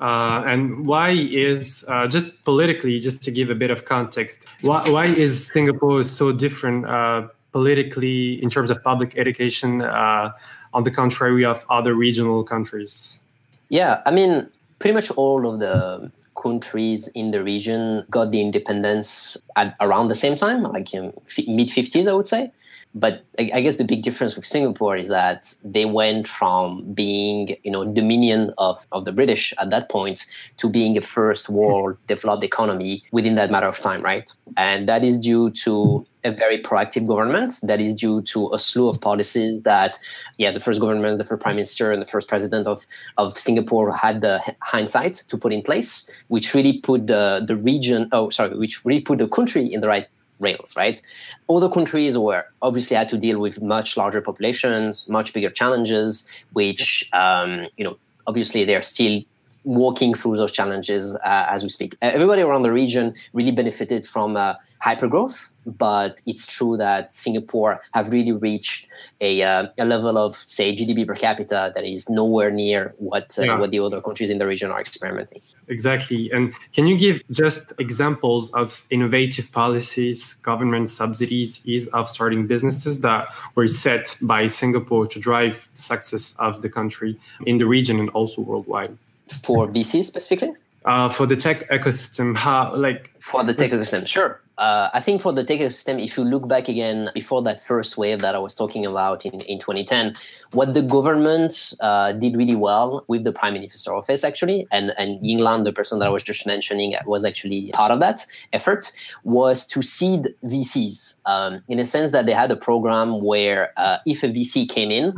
Uh, 0.00 0.42
and 0.46 0.86
why 0.86 1.10
is 1.10 1.84
uh, 1.88 2.06
just 2.06 2.44
politically, 2.44 3.00
just 3.00 3.22
to 3.22 3.30
give 3.30 3.50
a 3.50 3.54
bit 3.54 3.70
of 3.70 3.84
context, 3.84 4.44
why, 4.60 4.82
why 4.90 5.04
is 5.04 5.46
Singapore 5.46 6.02
so 6.04 6.32
different 6.32 6.86
uh, 6.86 7.26
politically 7.52 8.42
in 8.42 8.50
terms 8.50 8.70
of 8.70 8.82
public 8.82 9.16
education 9.16 9.82
uh, 9.82 10.32
on 10.72 10.84
the 10.84 10.90
contrary 10.90 11.44
of 11.44 11.64
other 11.70 11.94
regional 11.94 12.42
countries? 12.44 13.20
Yeah, 13.68 14.02
I 14.04 14.10
mean, 14.10 14.48
pretty 14.78 14.94
much 14.94 15.10
all 15.12 15.48
of 15.48 15.60
the 15.60 16.10
countries 16.40 17.08
in 17.08 17.30
the 17.30 17.42
region 17.42 18.04
got 18.10 18.30
the 18.30 18.40
independence 18.40 19.38
at 19.56 19.74
around 19.80 20.08
the 20.08 20.14
same 20.14 20.36
time, 20.36 20.62
like 20.64 20.92
mid 20.92 21.68
50s, 21.68 22.08
I 22.08 22.12
would 22.12 22.28
say. 22.28 22.52
But 22.94 23.24
I 23.38 23.60
guess 23.60 23.76
the 23.76 23.84
big 23.84 24.02
difference 24.02 24.36
with 24.36 24.46
Singapore 24.46 24.96
is 24.96 25.08
that 25.08 25.52
they 25.64 25.84
went 25.84 26.28
from 26.28 26.92
being, 26.92 27.56
you 27.64 27.70
know, 27.70 27.84
dominion 27.84 28.54
of, 28.56 28.86
of 28.92 29.04
the 29.04 29.10
British 29.10 29.52
at 29.58 29.70
that 29.70 29.90
point 29.90 30.26
to 30.58 30.68
being 30.68 30.96
a 30.96 31.00
first 31.00 31.48
world 31.48 31.96
developed 32.06 32.44
economy 32.44 33.02
within 33.10 33.34
that 33.34 33.50
matter 33.50 33.66
of 33.66 33.80
time, 33.80 34.02
right? 34.02 34.32
And 34.56 34.88
that 34.88 35.02
is 35.02 35.18
due 35.18 35.50
to 35.50 36.06
a 36.22 36.30
very 36.30 36.62
proactive 36.62 37.06
government 37.06 37.58
that 37.64 37.80
is 37.80 37.94
due 37.96 38.22
to 38.22 38.50
a 38.52 38.58
slew 38.58 38.88
of 38.88 39.00
policies 39.00 39.62
that, 39.62 39.98
yeah, 40.38 40.52
the 40.52 40.60
first 40.60 40.80
government, 40.80 41.18
the 41.18 41.24
first 41.24 41.42
prime 41.42 41.56
minister, 41.56 41.92
and 41.92 42.00
the 42.00 42.06
first 42.06 42.28
president 42.28 42.66
of, 42.66 42.86
of 43.18 43.36
Singapore 43.36 43.92
had 43.92 44.20
the 44.20 44.40
hindsight 44.62 45.14
to 45.14 45.36
put 45.36 45.52
in 45.52 45.62
place, 45.62 46.08
which 46.28 46.54
really 46.54 46.80
put 46.80 47.08
the, 47.08 47.44
the 47.46 47.56
region, 47.56 48.08
oh, 48.12 48.30
sorry, 48.30 48.56
which 48.56 48.84
really 48.84 49.02
put 49.02 49.18
the 49.18 49.28
country 49.28 49.66
in 49.66 49.80
the 49.80 49.88
right 49.88 50.06
rails, 50.48 50.74
right? 50.76 51.00
Other 51.48 51.68
countries 51.68 52.16
were 52.16 52.44
obviously 52.62 52.96
had 52.96 53.08
to 53.08 53.18
deal 53.18 53.38
with 53.40 53.62
much 53.62 53.96
larger 53.96 54.20
populations, 54.20 55.08
much 55.08 55.32
bigger 55.34 55.50
challenges, 55.50 56.28
which 56.52 57.08
um, 57.12 57.50
you 57.76 57.84
know 57.84 57.96
obviously 58.26 58.64
they're 58.64 58.88
still 58.94 59.16
walking 59.64 60.14
through 60.14 60.36
those 60.36 60.52
challenges 60.52 61.16
uh, 61.16 61.46
as 61.48 61.62
we 61.62 61.68
speak. 61.68 61.96
Everybody 62.02 62.42
around 62.42 62.62
the 62.62 62.72
region 62.72 63.14
really 63.32 63.50
benefited 63.50 64.04
from 64.04 64.36
uh, 64.36 64.54
hyper 64.80 65.08
growth 65.08 65.54
but 65.66 66.20
it's 66.26 66.46
true 66.46 66.76
that 66.76 67.12
Singapore 67.12 67.80
have 67.92 68.12
really 68.12 68.32
reached 68.32 68.88
a, 69.20 69.42
uh, 69.42 69.68
a 69.78 69.84
level 69.84 70.18
of 70.18 70.36
say 70.36 70.74
GDP 70.74 71.06
per 71.06 71.14
capita 71.14 71.72
that 71.74 71.84
is 71.84 72.08
nowhere 72.08 72.50
near 72.50 72.94
what 72.98 73.36
uh, 73.38 73.42
yeah. 73.42 73.58
what 73.58 73.70
the 73.70 73.80
other 73.80 74.00
countries 74.00 74.30
in 74.30 74.38
the 74.38 74.46
region 74.46 74.70
are 74.70 74.80
experimenting. 74.80 75.40
Exactly. 75.68 76.30
And 76.32 76.54
can 76.72 76.86
you 76.86 76.96
give 76.96 77.22
just 77.30 77.72
examples 77.78 78.52
of 78.52 78.86
innovative 78.90 79.50
policies, 79.52 80.34
government 80.34 80.90
subsidies, 80.90 81.66
ease 81.66 81.86
of 81.88 82.10
starting 82.10 82.46
businesses 82.46 83.00
that 83.00 83.28
were 83.54 83.68
set 83.68 84.16
by 84.20 84.46
Singapore 84.46 85.06
to 85.06 85.18
drive 85.18 85.68
the 85.74 85.82
success 85.82 86.34
of 86.38 86.62
the 86.62 86.68
country 86.68 87.18
in 87.46 87.58
the 87.58 87.66
region 87.66 87.98
and 88.00 88.10
also 88.10 88.42
worldwide? 88.42 88.96
For 89.42 89.66
VC 89.68 90.04
specifically? 90.04 90.52
Uh, 90.84 91.08
for 91.08 91.26
the 91.26 91.36
tech 91.36 91.68
ecosystem, 91.70 92.36
how 92.36 92.74
like 92.76 93.10
for 93.20 93.42
the 93.42 93.54
tech 93.54 93.70
ecosystem, 93.70 94.06
sure 94.06 94.40
uh, 94.58 94.90
I 94.94 95.00
think 95.00 95.20
for 95.20 95.32
the 95.32 95.42
tech 95.42 95.60
ecosystem, 95.60 96.02
if 96.02 96.16
you 96.16 96.24
look 96.24 96.46
back 96.46 96.68
again 96.68 97.10
before 97.12 97.42
that 97.42 97.60
first 97.60 97.98
wave 97.98 98.20
that 98.20 98.34
I 98.34 98.38
was 98.38 98.54
talking 98.54 98.86
about 98.86 99.26
in, 99.26 99.40
in 99.42 99.58
2010, 99.58 100.14
what 100.52 100.74
the 100.74 100.82
government 100.82 101.74
uh, 101.80 102.12
did 102.12 102.36
really 102.36 102.54
well 102.54 103.04
with 103.08 103.24
the 103.24 103.32
prime 103.32 103.54
minister's 103.54 103.86
office 103.88 104.22
actually, 104.22 104.66
and 104.70 104.92
and 104.96 105.20
Yinglan, 105.24 105.64
the 105.64 105.72
person 105.72 105.98
that 105.98 106.06
I 106.06 106.10
was 106.10 106.22
just 106.22 106.46
mentioning, 106.46 106.94
was 107.06 107.24
actually 107.24 107.70
part 107.72 107.90
of 107.90 108.00
that 108.00 108.24
effort, 108.52 108.92
was 109.24 109.66
to 109.68 109.82
seed 109.82 110.34
VCs 110.44 111.20
um, 111.26 111.62
in 111.68 111.80
a 111.80 111.84
sense 111.84 112.12
that 112.12 112.26
they 112.26 112.32
had 112.32 112.50
a 112.50 112.56
program 112.56 113.24
where 113.24 113.72
uh, 113.76 113.98
if 114.06 114.22
a 114.22 114.28
VC 114.28 114.68
came 114.68 114.90
in, 114.90 115.14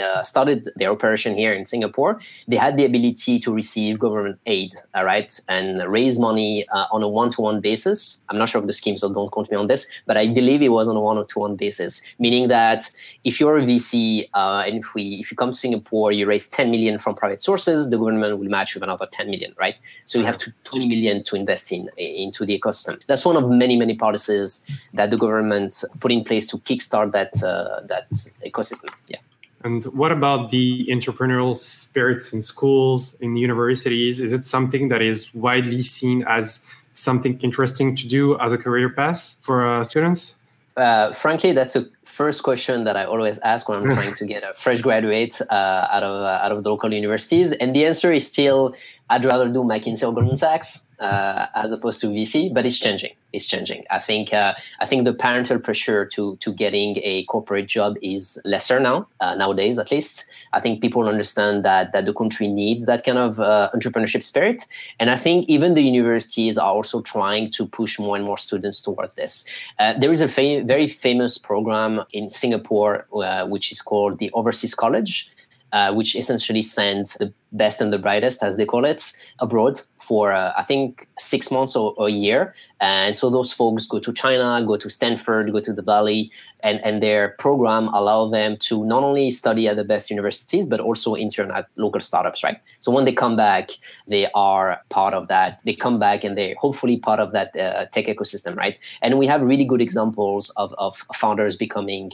uh, 0.00 0.22
started 0.24 0.68
their 0.76 0.90
operation 0.90 1.36
here 1.36 1.52
in 1.52 1.66
Singapore, 1.66 2.20
they 2.48 2.56
had 2.56 2.76
the 2.76 2.84
ability 2.84 3.38
to 3.40 3.54
receive 3.54 3.98
government 4.00 4.40
aid, 4.46 4.72
all 4.94 5.04
right, 5.04 5.38
and 5.48 5.80
raise 5.90 6.18
money 6.18 6.66
uh, 6.72 6.86
on 6.90 7.02
a 7.02 7.08
one-to-one 7.08 7.60
basis. 7.60 8.22
I'm 8.28 8.38
not 8.38 8.48
sure 8.48 8.60
of 8.60 8.66
the 8.66 8.72
scheme, 8.80 8.96
so 8.96 9.12
don't 9.12 9.30
quote 9.30 9.50
me 9.50 9.56
on 9.56 9.66
this, 9.72 9.82
but 10.08 10.16
I 10.16 10.26
believe 10.38 10.60
it 10.62 10.72
was 10.78 10.86
on 10.88 10.96
a 10.96 11.02
one-to-one 11.10 11.54
basis, 11.56 11.92
meaning 12.18 12.48
that 12.48 12.90
if 13.24 13.38
you're 13.38 13.58
a 13.58 13.62
VC 13.70 14.28
uh, 14.34 14.64
and 14.66 14.74
if 14.82 14.94
we 14.94 15.02
if 15.22 15.30
you 15.30 15.36
come 15.36 15.50
to 15.56 15.60
Singapore, 15.66 16.08
you 16.18 16.24
raise 16.26 16.48
10 16.48 16.70
million 16.70 16.98
from 16.98 17.14
private 17.14 17.42
sources, 17.42 17.90
the 17.90 17.98
government 17.98 18.38
will 18.38 18.48
match 18.58 18.74
with 18.74 18.82
another 18.82 19.06
10 19.06 19.30
million, 19.30 19.54
right? 19.58 19.76
So 20.06 20.18
you 20.18 20.24
have 20.24 20.38
to 20.38 20.52
20 20.64 20.88
million 20.88 21.22
to 21.24 21.36
invest 21.36 21.72
in 21.72 21.88
into 21.96 22.46
the 22.46 22.58
ecosystem. 22.58 23.00
That's 23.06 23.24
one 23.24 23.36
of 23.36 23.48
many 23.48 23.76
many 23.76 23.96
policies 23.96 24.64
that 24.94 25.10
the 25.10 25.18
government 25.24 25.72
put 26.00 26.10
in 26.12 26.24
place 26.24 26.46
to 26.48 26.58
kickstart 26.58 27.12
that 27.12 27.32
uh, 27.42 27.80
that 27.92 28.10
ecosystem. 28.44 28.90
Yeah. 29.08 29.20
And 29.62 29.84
what 29.86 30.10
about 30.10 30.48
the 30.50 30.86
entrepreneurial 30.86 31.54
spirits 31.54 32.32
in 32.32 32.42
schools, 32.42 33.14
in 33.20 33.36
universities? 33.36 34.20
Is 34.20 34.32
it 34.32 34.44
something 34.44 34.88
that 34.88 35.02
is 35.02 35.32
widely 35.34 35.82
seen 35.82 36.24
as 36.26 36.64
something 37.00 37.38
interesting 37.40 37.96
to 37.96 38.06
do 38.06 38.38
as 38.38 38.52
a 38.52 38.58
career 38.58 38.88
path 38.88 39.38
for 39.42 39.66
uh, 39.66 39.84
students? 39.84 40.36
Uh, 40.76 41.12
frankly, 41.12 41.52
that's 41.52 41.74
the 41.74 41.90
first 42.04 42.42
question 42.42 42.84
that 42.84 42.96
I 42.96 43.04
always 43.04 43.38
ask 43.40 43.68
when 43.68 43.78
I'm 43.78 43.88
trying 43.98 44.14
to 44.14 44.26
get 44.26 44.42
a 44.42 44.54
fresh 44.54 44.80
graduate 44.80 45.40
uh, 45.50 45.88
out 45.90 46.02
of 46.02 46.22
uh, 46.22 46.44
out 46.44 46.52
of 46.52 46.62
the 46.62 46.70
local 46.70 46.92
universities, 46.92 47.52
and 47.52 47.74
the 47.74 47.84
answer 47.84 48.12
is 48.12 48.26
still 48.26 48.74
I'd 49.10 49.24
rather 49.24 49.48
do 49.48 49.62
McKinsey 49.62 50.08
or 50.08 50.14
Goldman 50.14 50.36
Sachs 50.36 50.88
uh, 51.00 51.46
as 51.54 51.72
opposed 51.72 52.00
to 52.02 52.06
VC, 52.06 52.54
but 52.54 52.64
it's 52.64 52.78
changing. 52.78 53.12
It's 53.32 53.46
changing. 53.46 53.84
I 53.90 53.98
think 53.98 54.32
uh, 54.32 54.54
I 54.80 54.86
think 54.86 55.04
the 55.04 55.12
parental 55.12 55.58
pressure 55.58 56.04
to 56.06 56.36
to 56.36 56.52
getting 56.52 56.98
a 57.02 57.24
corporate 57.24 57.68
job 57.68 57.96
is 58.02 58.40
lesser 58.44 58.80
now 58.80 59.06
uh, 59.20 59.34
nowadays, 59.34 59.78
at 59.78 59.90
least. 59.90 60.24
I 60.52 60.60
think 60.60 60.80
people 60.80 61.08
understand 61.08 61.64
that 61.64 61.92
that 61.92 62.06
the 62.06 62.14
country 62.14 62.48
needs 62.48 62.86
that 62.86 63.04
kind 63.04 63.18
of 63.18 63.40
uh, 63.40 63.70
entrepreneurship 63.74 64.22
spirit, 64.22 64.64
and 64.98 65.10
I 65.10 65.16
think 65.16 65.48
even 65.48 65.74
the 65.74 65.82
universities 65.82 66.58
are 66.58 66.70
also 66.70 67.00
trying 67.00 67.50
to 67.52 67.66
push 67.66 67.98
more 67.98 68.16
and 68.16 68.24
more 68.24 68.38
students 68.38 68.80
towards 68.80 69.14
this. 69.14 69.44
Uh, 69.78 69.94
there 69.98 70.10
is 70.10 70.20
a 70.20 70.28
fa- 70.28 70.62
very 70.64 70.86
famous 70.86 71.38
program 71.38 72.02
in 72.12 72.30
Singapore 72.30 73.06
uh, 73.14 73.46
which 73.46 73.72
is 73.72 73.80
called 73.82 74.18
the 74.18 74.30
Overseas 74.32 74.74
College. 74.74 75.34
Uh, 75.72 75.94
which 75.94 76.16
essentially 76.16 76.62
sends 76.62 77.14
the 77.14 77.32
best 77.52 77.80
and 77.80 77.92
the 77.92 77.98
brightest, 77.98 78.42
as 78.42 78.56
they 78.56 78.66
call 78.66 78.84
it, 78.84 79.12
abroad 79.38 79.80
for 80.10 80.32
uh, 80.32 80.52
I 80.56 80.64
think 80.64 81.06
six 81.20 81.52
months 81.52 81.76
or, 81.76 81.94
or, 81.96 82.08
a 82.08 82.10
year. 82.10 82.52
And 82.80 83.16
so 83.16 83.30
those 83.30 83.52
folks 83.52 83.86
go 83.86 84.00
to 84.00 84.12
China, 84.12 84.60
go 84.66 84.76
to 84.76 84.90
Stanford, 84.90 85.52
go 85.52 85.60
to 85.60 85.72
the 85.72 85.82
Valley, 85.82 86.32
and, 86.62 86.80
and 86.84 87.02
their 87.02 87.30
program 87.38 87.88
allow 87.88 88.28
them 88.28 88.56
to 88.68 88.84
not 88.84 89.02
only 89.02 89.30
study 89.30 89.68
at 89.68 89.76
the 89.76 89.84
best 89.84 90.10
universities, 90.10 90.66
but 90.66 90.80
also 90.80 91.14
intern 91.14 91.50
at 91.52 91.66
local 91.76 92.00
startups, 92.00 92.42
right? 92.42 92.58
So 92.80 92.90
when 92.90 93.04
they 93.04 93.12
come 93.12 93.36
back, 93.36 93.70
they 94.08 94.26
are 94.34 94.80
part 94.88 95.14
of 95.14 95.28
that. 95.28 95.60
They 95.64 95.74
come 95.74 95.98
back 95.98 96.24
and 96.24 96.36
they're 96.36 96.56
hopefully 96.58 96.96
part 96.98 97.20
of 97.20 97.30
that 97.32 97.54
uh, 97.56 97.86
tech 97.86 98.06
ecosystem, 98.06 98.56
right? 98.56 98.78
And 99.02 99.18
we 99.18 99.26
have 99.28 99.42
really 99.42 99.64
good 99.64 99.80
examples 99.80 100.50
of, 100.56 100.74
of 100.78 100.96
founders 101.14 101.56
becoming 101.56 102.12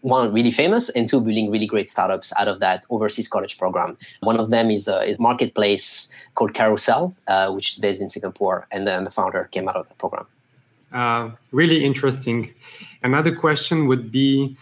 one 0.00 0.32
really 0.32 0.50
famous 0.50 0.88
and 0.90 1.08
two 1.08 1.20
building 1.20 1.50
really 1.50 1.66
great 1.66 1.90
startups 1.90 2.32
out 2.38 2.48
of 2.48 2.60
that 2.60 2.86
overseas 2.90 3.28
college 3.28 3.58
program. 3.58 3.96
One 4.20 4.38
of 4.38 4.50
them 4.50 4.70
is 4.70 4.88
a 4.88 5.02
is 5.02 5.20
marketplace 5.20 6.10
called 6.34 6.52
Carousell, 6.52 7.14
uh, 7.28 7.52
which 7.52 7.72
is 7.72 7.78
based 7.78 8.00
in 8.00 8.08
Singapore, 8.08 8.66
and 8.70 8.86
then 8.86 9.04
the 9.04 9.10
founder 9.10 9.48
came 9.52 9.68
out 9.68 9.76
of 9.76 9.88
the 9.88 9.94
program. 9.94 10.26
Uh, 10.92 11.30
really 11.52 11.84
interesting. 11.84 12.54
Another 13.02 13.34
question 13.34 13.86
would 13.86 14.10
be 14.12 14.56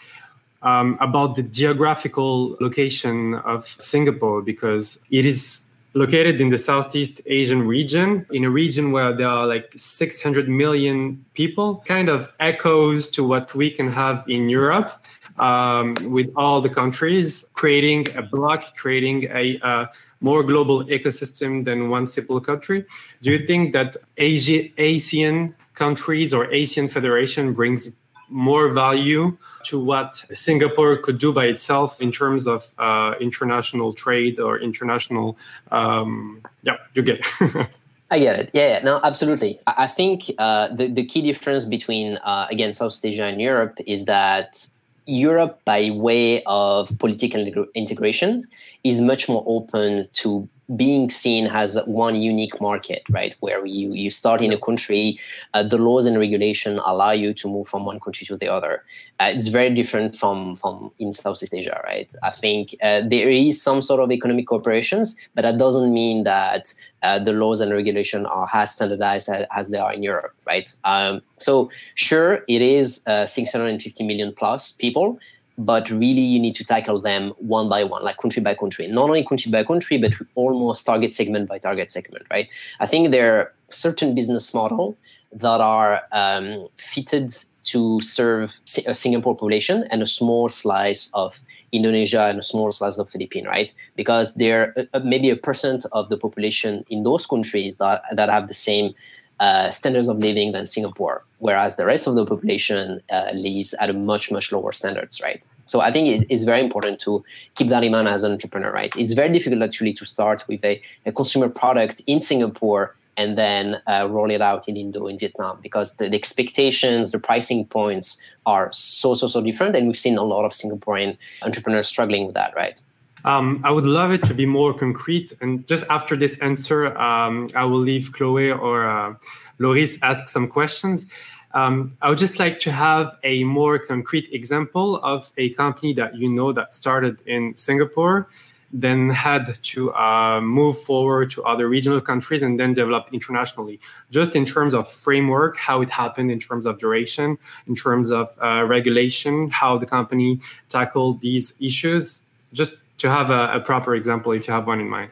um, 0.62 0.96
about 1.00 1.36
the 1.36 1.42
geographical 1.42 2.56
location 2.60 3.34
of 3.34 3.68
Singapore 3.78 4.42
because 4.42 4.98
it 5.10 5.26
is 5.26 5.68
located 5.94 6.40
in 6.40 6.48
the 6.48 6.58
Southeast 6.58 7.20
Asian 7.26 7.66
region, 7.66 8.26
in 8.30 8.44
a 8.44 8.50
region 8.50 8.92
where 8.92 9.12
there 9.12 9.28
are 9.28 9.46
like 9.46 9.70
600 9.76 10.48
million 10.48 11.22
people, 11.34 11.82
kind 11.86 12.08
of 12.08 12.32
echoes 12.40 13.10
to 13.10 13.22
what 13.24 13.54
we 13.54 13.70
can 13.70 13.88
have 13.88 14.24
in 14.28 14.48
Europe. 14.48 14.90
Um, 15.38 15.94
with 16.04 16.30
all 16.36 16.60
the 16.60 16.68
countries, 16.68 17.48
creating 17.54 18.06
a 18.14 18.20
block, 18.20 18.76
creating 18.76 19.24
a, 19.32 19.58
a 19.62 19.88
more 20.22 20.42
global 20.42 20.84
ecosystem 20.84 21.64
than 21.64 21.90
one 21.90 22.06
simple 22.06 22.40
country. 22.40 22.86
Do 23.20 23.30
you 23.30 23.44
think 23.46 23.72
that 23.72 23.96
Asia, 24.16 24.68
ASEAN 24.78 25.54
countries 25.74 26.32
or 26.32 26.46
ASEAN 26.46 26.88
Federation 26.88 27.52
brings 27.52 27.94
more 28.28 28.72
value 28.72 29.36
to 29.64 29.78
what 29.78 30.14
Singapore 30.32 30.96
could 30.96 31.18
do 31.18 31.32
by 31.32 31.46
itself 31.46 32.00
in 32.00 32.10
terms 32.10 32.46
of 32.46 32.72
uh, 32.78 33.14
international 33.20 33.92
trade 33.92 34.38
or 34.40 34.58
international? 34.58 35.36
Um, 35.70 36.42
yeah, 36.62 36.76
you 36.94 37.02
get. 37.02 37.26
I 38.10 38.18
get 38.18 38.38
it. 38.38 38.50
Yeah, 38.52 38.68
yeah, 38.68 38.84
no, 38.84 39.00
absolutely. 39.02 39.58
I 39.66 39.86
think 39.86 40.30
uh, 40.38 40.68
the 40.74 40.86
the 40.86 41.04
key 41.04 41.22
difference 41.22 41.64
between 41.64 42.18
uh, 42.18 42.46
again 42.50 42.72
South 42.74 42.98
Asia 43.02 43.24
and 43.24 43.40
Europe 43.40 43.78
is 43.86 44.04
that 44.04 44.68
Europe, 45.06 45.60
by 45.64 45.90
way 45.90 46.42
of 46.44 46.96
political 46.98 47.66
integration, 47.74 48.42
is 48.84 49.00
much 49.00 49.28
more 49.28 49.42
open 49.46 50.08
to 50.14 50.48
being 50.76 51.10
seen 51.10 51.46
as 51.46 51.78
one 51.86 52.14
unique 52.14 52.60
market, 52.60 53.02
right? 53.10 53.34
Where 53.40 53.66
you, 53.66 53.92
you 53.92 54.10
start 54.10 54.40
in 54.40 54.52
a 54.52 54.58
country, 54.58 55.18
uh, 55.54 55.62
the 55.62 55.78
laws 55.78 56.06
and 56.06 56.18
regulation 56.18 56.78
allow 56.84 57.10
you 57.10 57.34
to 57.34 57.48
move 57.48 57.68
from 57.68 57.84
one 57.84 58.00
country 58.00 58.26
to 58.28 58.36
the 58.36 58.48
other. 58.48 58.84
Uh, 59.20 59.32
it's 59.34 59.48
very 59.48 59.74
different 59.74 60.16
from, 60.16 60.56
from 60.56 60.90
in 60.98 61.12
Southeast 61.12 61.52
Asia, 61.52 61.80
right? 61.84 62.12
I 62.22 62.30
think 62.30 62.74
uh, 62.82 63.02
there 63.04 63.28
is 63.28 63.60
some 63.60 63.82
sort 63.82 64.00
of 64.00 64.10
economic 64.10 64.46
cooperations, 64.46 65.16
but 65.34 65.42
that 65.42 65.58
doesn't 65.58 65.92
mean 65.92 66.24
that 66.24 66.72
uh, 67.02 67.18
the 67.18 67.32
laws 67.32 67.60
and 67.60 67.72
regulation 67.72 68.26
are 68.26 68.48
as 68.54 68.74
standardized 68.74 69.28
as, 69.28 69.46
as 69.54 69.70
they 69.70 69.78
are 69.78 69.92
in 69.92 70.02
Europe, 70.02 70.34
right? 70.46 70.74
Um, 70.84 71.20
so 71.38 71.70
sure, 71.94 72.44
it 72.48 72.62
is 72.62 73.02
uh, 73.06 73.26
650 73.26 74.06
million 74.06 74.32
plus 74.32 74.72
people, 74.72 75.18
but 75.58 75.90
really 75.90 76.20
you 76.20 76.40
need 76.40 76.54
to 76.54 76.64
tackle 76.64 77.00
them 77.00 77.30
one 77.38 77.68
by 77.68 77.84
one 77.84 78.02
like 78.02 78.18
country 78.18 78.42
by 78.42 78.54
country. 78.54 78.86
Not 78.86 79.04
only 79.08 79.24
country 79.24 79.50
by 79.50 79.64
country 79.64 79.98
but 79.98 80.14
almost 80.34 80.86
target 80.86 81.12
segment 81.12 81.48
by 81.48 81.58
target 81.58 81.90
segment 81.90 82.26
right? 82.30 82.50
I 82.80 82.86
think 82.86 83.10
there 83.10 83.38
are 83.38 83.52
certain 83.68 84.14
business 84.14 84.54
model 84.54 84.96
that 85.32 85.60
are 85.60 86.02
um, 86.12 86.68
fitted 86.76 87.32
to 87.64 88.00
serve 88.00 88.60
a 88.86 88.94
singapore 88.94 89.36
population 89.36 89.84
and 89.90 90.02
a 90.02 90.06
small 90.06 90.48
slice 90.48 91.10
of 91.14 91.40
indonesia 91.70 92.24
and 92.24 92.38
a 92.38 92.42
small 92.42 92.70
slice 92.70 92.98
of 92.98 93.08
philippines 93.08 93.46
right? 93.46 93.72
Because 93.96 94.34
there 94.34 94.74
are 94.92 95.00
maybe 95.00 95.30
a 95.30 95.36
percent 95.36 95.86
of 95.92 96.08
the 96.08 96.16
population 96.16 96.84
in 96.90 97.02
those 97.02 97.24
countries 97.26 97.76
that, 97.76 98.02
that 98.14 98.28
have 98.28 98.48
the 98.48 98.54
same 98.54 98.94
uh, 99.42 99.70
standards 99.70 100.06
of 100.06 100.18
living 100.18 100.52
than 100.52 100.66
Singapore, 100.66 101.24
whereas 101.40 101.74
the 101.74 101.84
rest 101.84 102.06
of 102.06 102.14
the 102.14 102.24
population 102.24 103.00
uh, 103.10 103.30
lives 103.34 103.74
at 103.80 103.90
a 103.90 103.92
much 103.92 104.30
much 104.30 104.52
lower 104.52 104.70
standards, 104.70 105.20
right? 105.20 105.44
So 105.66 105.80
I 105.80 105.90
think 105.90 106.06
it 106.06 106.32
is 106.32 106.44
very 106.44 106.60
important 106.60 107.00
to 107.00 107.24
keep 107.56 107.66
that 107.66 107.82
in 107.82 107.90
mind 107.90 108.06
as 108.06 108.22
an 108.22 108.30
entrepreneur, 108.30 108.70
right? 108.70 108.94
It's 108.96 109.14
very 109.14 109.30
difficult 109.36 109.60
actually 109.60 109.94
to 109.94 110.04
start 110.04 110.44
with 110.46 110.64
a, 110.64 110.80
a 111.06 111.12
consumer 111.12 111.48
product 111.48 112.02
in 112.06 112.20
Singapore 112.20 112.94
and 113.16 113.36
then 113.36 113.82
uh, 113.88 114.06
roll 114.08 114.30
it 114.30 114.40
out 114.40 114.68
in 114.68 114.76
Indo 114.76 115.08
in 115.08 115.18
Vietnam 115.18 115.58
because 115.60 115.96
the, 115.96 116.08
the, 116.08 116.16
expectations, 116.16 117.10
the 117.10 117.18
pricing 117.18 117.66
points 117.66 118.22
are 118.46 118.70
so 118.72 119.12
so 119.12 119.26
so 119.26 119.40
different, 119.40 119.74
and 119.74 119.88
we've 119.88 119.98
seen 119.98 120.18
a 120.18 120.22
lot 120.22 120.44
of 120.44 120.52
Singaporean 120.52 121.16
entrepreneurs 121.42 121.88
struggling 121.88 122.26
with 122.26 122.36
that, 122.36 122.54
right? 122.54 122.80
Um, 123.24 123.60
I 123.64 123.70
would 123.70 123.86
love 123.86 124.10
it 124.10 124.22
to 124.24 124.34
be 124.34 124.46
more 124.46 124.74
concrete. 124.74 125.32
And 125.40 125.66
just 125.66 125.84
after 125.88 126.16
this 126.16 126.38
answer, 126.38 126.96
um, 126.98 127.48
I 127.54 127.64
will 127.64 127.78
leave 127.78 128.12
Chloe 128.12 128.50
or 128.50 128.88
uh, 128.88 129.14
Loris 129.58 129.98
ask 130.02 130.28
some 130.28 130.48
questions. 130.48 131.06
Um, 131.54 131.96
I 132.00 132.08
would 132.08 132.18
just 132.18 132.38
like 132.38 132.60
to 132.60 132.72
have 132.72 133.16
a 133.24 133.44
more 133.44 133.78
concrete 133.78 134.28
example 134.32 134.96
of 135.02 135.30
a 135.36 135.50
company 135.50 135.92
that 135.94 136.16
you 136.16 136.28
know 136.28 136.52
that 136.52 136.74
started 136.74 137.22
in 137.26 137.54
Singapore, 137.54 138.28
then 138.72 139.10
had 139.10 139.62
to 139.62 139.92
uh, 139.92 140.40
move 140.40 140.78
forward 140.78 141.30
to 141.30 141.44
other 141.44 141.68
regional 141.68 142.00
countries 142.00 142.42
and 142.42 142.58
then 142.58 142.72
developed 142.72 143.12
internationally. 143.12 143.78
Just 144.10 144.34
in 144.34 144.46
terms 144.46 144.72
of 144.72 144.90
framework, 144.90 145.58
how 145.58 145.82
it 145.82 145.90
happened 145.90 146.30
in 146.30 146.40
terms 146.40 146.64
of 146.64 146.78
duration, 146.78 147.36
in 147.66 147.76
terms 147.76 148.10
of 148.10 148.34
uh, 148.42 148.64
regulation, 148.64 149.50
how 149.50 149.76
the 149.76 149.84
company 149.84 150.40
tackled 150.70 151.20
these 151.20 151.52
issues. 151.60 152.22
Just 152.54 152.76
to 153.02 153.10
have 153.10 153.30
a, 153.30 153.52
a 153.54 153.60
proper 153.60 153.94
example 153.96 154.30
if 154.32 154.46
you 154.46 154.54
have 154.54 154.68
one 154.68 154.80
in 154.80 154.88
mind. 154.88 155.10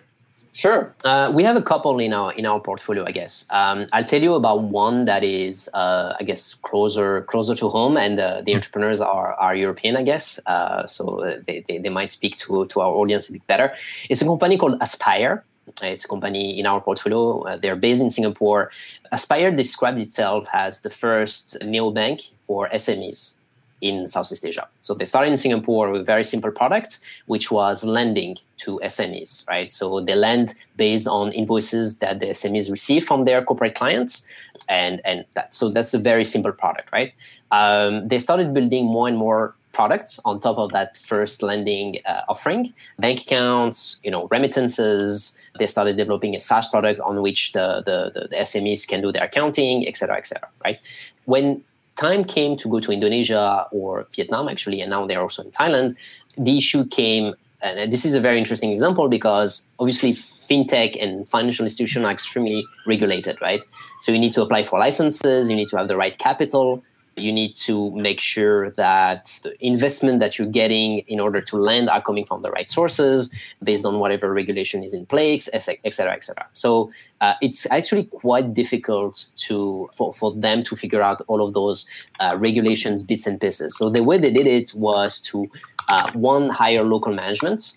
Sure. 0.53 0.93
Uh, 1.05 1.31
we 1.35 1.43
have 1.45 1.57
a 1.57 1.63
couple 1.63 1.99
in 2.01 2.13
our 2.13 2.33
in 2.33 2.45
our 2.45 2.61
portfolio, 2.61 3.05
I 3.07 3.13
guess. 3.13 3.47
Um, 3.51 3.87
I'll 3.93 4.09
tell 4.13 4.23
you 4.23 4.35
about 4.35 4.63
one 4.63 5.05
that 5.05 5.23
is, 5.23 5.69
uh, 5.75 6.15
I 6.21 6.25
guess, 6.25 6.55
closer 6.55 7.23
closer 7.23 7.55
to 7.55 7.69
home, 7.69 7.97
and 7.97 8.19
uh, 8.19 8.43
the 8.43 8.55
entrepreneurs 8.55 9.01
are 9.01 9.35
are 9.35 9.55
European, 9.55 9.97
I 9.97 10.03
guess. 10.03 10.41
Uh, 10.47 10.87
so 10.87 11.03
they, 11.47 11.65
they, 11.67 11.79
they 11.79 11.89
might 11.89 12.11
speak 12.11 12.37
to 12.39 12.67
to 12.67 12.81
our 12.81 12.93
audience 13.01 13.29
a 13.29 13.33
bit 13.33 13.47
better. 13.47 13.75
It's 14.09 14.23
a 14.23 14.27
company 14.27 14.59
called 14.59 14.77
Aspire. 14.81 15.45
It's 15.83 16.05
a 16.05 16.09
company 16.09 16.59
in 16.59 16.67
our 16.67 16.81
portfolio. 16.81 17.43
Uh, 17.43 17.57
they're 17.57 17.77
based 17.77 18.01
in 18.01 18.11
Singapore. 18.11 18.73
Aspire 19.13 19.53
describes 19.53 20.01
itself 20.03 20.49
as 20.53 20.83
the 20.83 20.91
first 20.91 21.59
neobank 21.63 22.31
for 22.47 22.69
SMEs 22.71 23.40
in 23.81 24.09
Southeast 24.09 24.45
Asia. 24.45 24.69
So 24.81 24.95
they 24.95 25.05
started 25.05 25.31
in 25.31 25.37
Singapore 25.37 25.91
with 25.91 26.07
very 26.07 26.25
simple 26.25 26.51
product, 26.51 27.01
which 27.27 27.51
was 27.51 27.85
lending 27.85 28.37
to 28.59 28.81
SMEs, 28.85 29.49
right? 29.49 29.73
So 29.73 30.01
they 30.01 30.15
lend 30.15 30.55
based 30.77 31.07
on 31.07 31.33
invoices 31.33 31.99
that 31.99 32.21
the 32.21 32.27
SMEs 32.27 32.71
receive 32.71 33.07
from 33.07 33.25
their 33.25 33.43
corporate 33.43 33.75
clients, 33.75 34.27
and 34.69 35.01
and 35.05 35.25
that 35.35 35.55
so 35.55 35.71
that's 35.71 35.95
a 35.95 35.99
very 35.99 36.25
simple 36.25 36.53
product, 36.53 36.93
right? 36.93 37.13
Um, 37.51 38.07
they 38.09 38.19
started 38.19 38.55
building 38.55 38.85
more 38.85 39.09
and 39.09 39.17
more 39.17 39.55
products 39.73 40.21
on 40.25 40.41
top 40.41 40.59
of 40.59 40.73
that 40.73 40.99
first 40.99 41.43
lending 41.43 41.99
uh, 42.05 42.23
offering, 42.29 42.73
bank 42.99 43.23
accounts, 43.23 44.01
you 44.05 44.11
know, 44.11 44.27
remittances. 44.29 45.39
They 45.59 45.67
started 45.67 45.97
developing 45.97 46.35
a 46.35 46.41
SaaS 46.41 46.69
product 46.69 47.01
on 47.01 47.23
which 47.23 47.53
the, 47.53 47.83
the, 47.85 48.11
the, 48.15 48.29
the 48.29 48.37
SMEs 48.37 48.87
can 48.87 49.01
do 49.01 49.13
their 49.13 49.25
accounting, 49.25 49.87
et 49.87 49.97
cetera, 49.97 50.17
et 50.17 50.27
cetera, 50.27 50.49
right? 50.65 50.79
When 51.25 51.63
time 52.01 52.25
came 52.25 52.57
to 52.57 52.69
go 52.69 52.81
to 52.81 52.91
Indonesia 52.93 53.67
or 53.71 54.07
Vietnam, 54.17 54.49
actually, 54.49 54.81
and 54.81 54.91
now 54.91 55.07
they're 55.07 55.21
also 55.21 55.43
in 55.43 55.51
Thailand, 55.51 55.97
the 56.39 56.57
issue 56.57 56.87
came, 56.87 57.35
and 57.63 57.93
this 57.93 58.05
is 58.05 58.15
a 58.15 58.21
very 58.21 58.39
interesting 58.39 58.73
example 58.73 59.09
because 59.09 59.71
obviously 59.79 60.15
fintech 60.15 61.01
and 61.03 61.29
financial 61.29 61.65
institutions 61.65 62.05
are 62.05 62.11
extremely 62.11 62.67
regulated, 62.87 63.37
right? 63.41 63.63
So 64.01 64.13
you 64.13 64.19
need 64.19 64.33
to 64.33 64.43
apply 64.43 64.65
for 64.65 64.79
licenses, 64.79 65.51
you 65.51 65.57
need 65.57 65.69
to 65.69 65.77
have 65.77 65.89
the 65.89 65.97
right 65.97 66.17
capital, 66.19 66.83
you 67.21 67.33
need 67.33 67.55
to 67.55 67.91
make 67.93 68.21
sure 68.21 68.71
that 68.73 69.41
the 69.43 69.53
investment 69.65 70.21
that 70.21 70.39
you're 70.39 70.49
getting 70.49 71.01
in 71.01 71.21
order 71.21 71.41
to 71.41 71.57
lend 71.57 71.89
are 71.89 72.03
coming 72.03 72.25
from 72.25 72.43
the 72.43 72.51
right 72.51 72.71
sources 72.71 73.35
based 73.63 73.85
on 73.85 73.99
whatever 73.99 74.33
regulation 74.33 74.83
is 74.83 74.93
in 74.93 75.07
place, 75.07 75.49
et 75.53 75.61
cetera, 75.61 76.15
et 76.15 76.25
cetera. 76.25 76.47
So 76.53 76.91
uh, 77.21 77.35
it's 77.41 77.71
actually 77.71 78.05
quite 78.05 78.55
difficult 78.55 79.29
to 79.47 79.91
for, 79.95 80.13
for 80.13 80.33
them 80.35 80.63
to 80.65 80.77
figure 80.77 81.03
out 81.03 81.21
all 81.29 81.47
of 81.47 81.55
those 81.55 81.87
uh, 82.21 82.37
regulations, 82.39 83.03
bits 83.03 83.27
and 83.27 83.41
pieces. 83.41 83.77
So 83.77 83.91
the 83.91 84.03
way 84.03 84.19
they 84.19 84.33
did 84.33 84.47
it 84.47 84.73
was 84.75 85.21
to 85.31 85.51
uh, 85.89 86.11
one 86.13 86.49
hire 86.49 86.85
local 86.85 87.13
management 87.13 87.77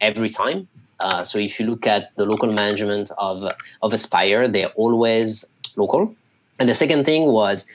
every 0.00 0.30
time. 0.30 0.68
Uh, 1.00 1.24
so 1.24 1.38
if 1.38 1.58
you 1.58 1.66
look 1.66 1.86
at 1.86 2.14
the 2.16 2.26
local 2.26 2.52
management 2.52 3.10
of 3.16 3.50
of 3.82 3.92
Aspire, 3.92 4.48
they're 4.48 4.72
always 4.76 5.50
local. 5.76 6.14
And 6.58 6.68
the 6.68 6.74
second 6.74 7.04
thing 7.04 7.22
was 7.32 7.66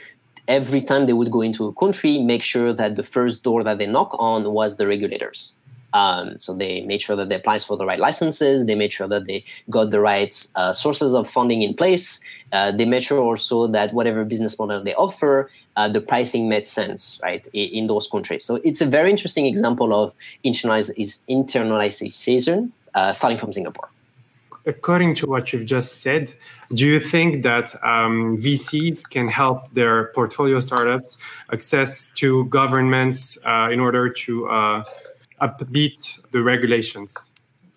every 0.48 0.82
time 0.82 1.06
they 1.06 1.14
would 1.14 1.32
go 1.32 1.42
into 1.42 1.66
a 1.66 1.74
country, 1.74 2.22
make 2.22 2.44
sure 2.44 2.74
that 2.74 2.96
the 2.96 3.04
first 3.04 3.44
door 3.44 3.64
that 3.64 3.78
they 3.78 3.88
knock 3.88 4.16
on 4.20 4.52
was 4.52 4.76
the 4.78 4.88
regulators. 4.88 5.54
Um, 5.94 6.38
so 6.40 6.54
they 6.54 6.82
made 6.82 7.02
sure 7.02 7.16
that 7.16 7.30
they 7.30 7.36
applied 7.36 7.62
for 7.62 7.78
the 7.78 7.86
right 7.86 8.00
licenses. 8.00 8.66
They 8.66 8.76
made 8.76 8.92
sure 8.92 9.08
that 9.08 9.24
they 9.26 9.46
got 9.70 9.92
the 9.92 10.02
right 10.02 10.36
uh, 10.56 10.74
sources 10.74 11.14
of 11.14 11.30
funding 11.30 11.62
in 11.62 11.74
place. 11.74 12.20
Uh, 12.52 12.74
they 12.74 12.84
made 12.84 13.02
sure 13.02 13.22
also 13.22 13.68
that 13.68 13.94
whatever 13.94 14.26
business 14.26 14.60
model 14.60 14.84
they 14.84 14.94
offer, 14.96 15.50
uh, 15.78 15.88
the 15.88 16.02
pricing 16.02 16.50
made 16.50 16.68
sense, 16.68 17.18
right, 17.24 17.48
in, 17.54 17.70
in, 17.70 17.88
those 17.88 18.08
countries. 18.08 18.44
So 18.44 18.56
it's 18.66 18.82
a 18.82 18.86
very 18.86 19.10
interesting 19.10 19.46
example 19.46 19.94
of 19.94 20.14
internalization 20.44 22.72
uh, 22.94 23.14
starting 23.14 23.38
from 23.38 23.54
Singapore 23.54 23.88
according 24.66 25.16
to 25.16 25.28
what 25.28 25.54
you've 25.54 25.66
just 25.66 26.02
said, 26.02 26.34
do 26.74 26.88
you 26.88 27.00
think 27.00 27.44
that 27.44 27.76
um, 27.84 28.38
VCs 28.38 29.10
can 29.10 29.28
help 29.28 29.72
their 29.74 30.08
portfolio 30.14 30.60
startups 30.60 31.18
access 31.54 32.08
to 32.16 32.46
governments 32.46 33.38
uh, 33.46 33.70
in 33.72 33.80
order 33.80 34.10
to 34.10 34.48
uh, 34.48 34.84
upbeat 35.42 36.20
the 36.32 36.42
regulations? 36.42 37.16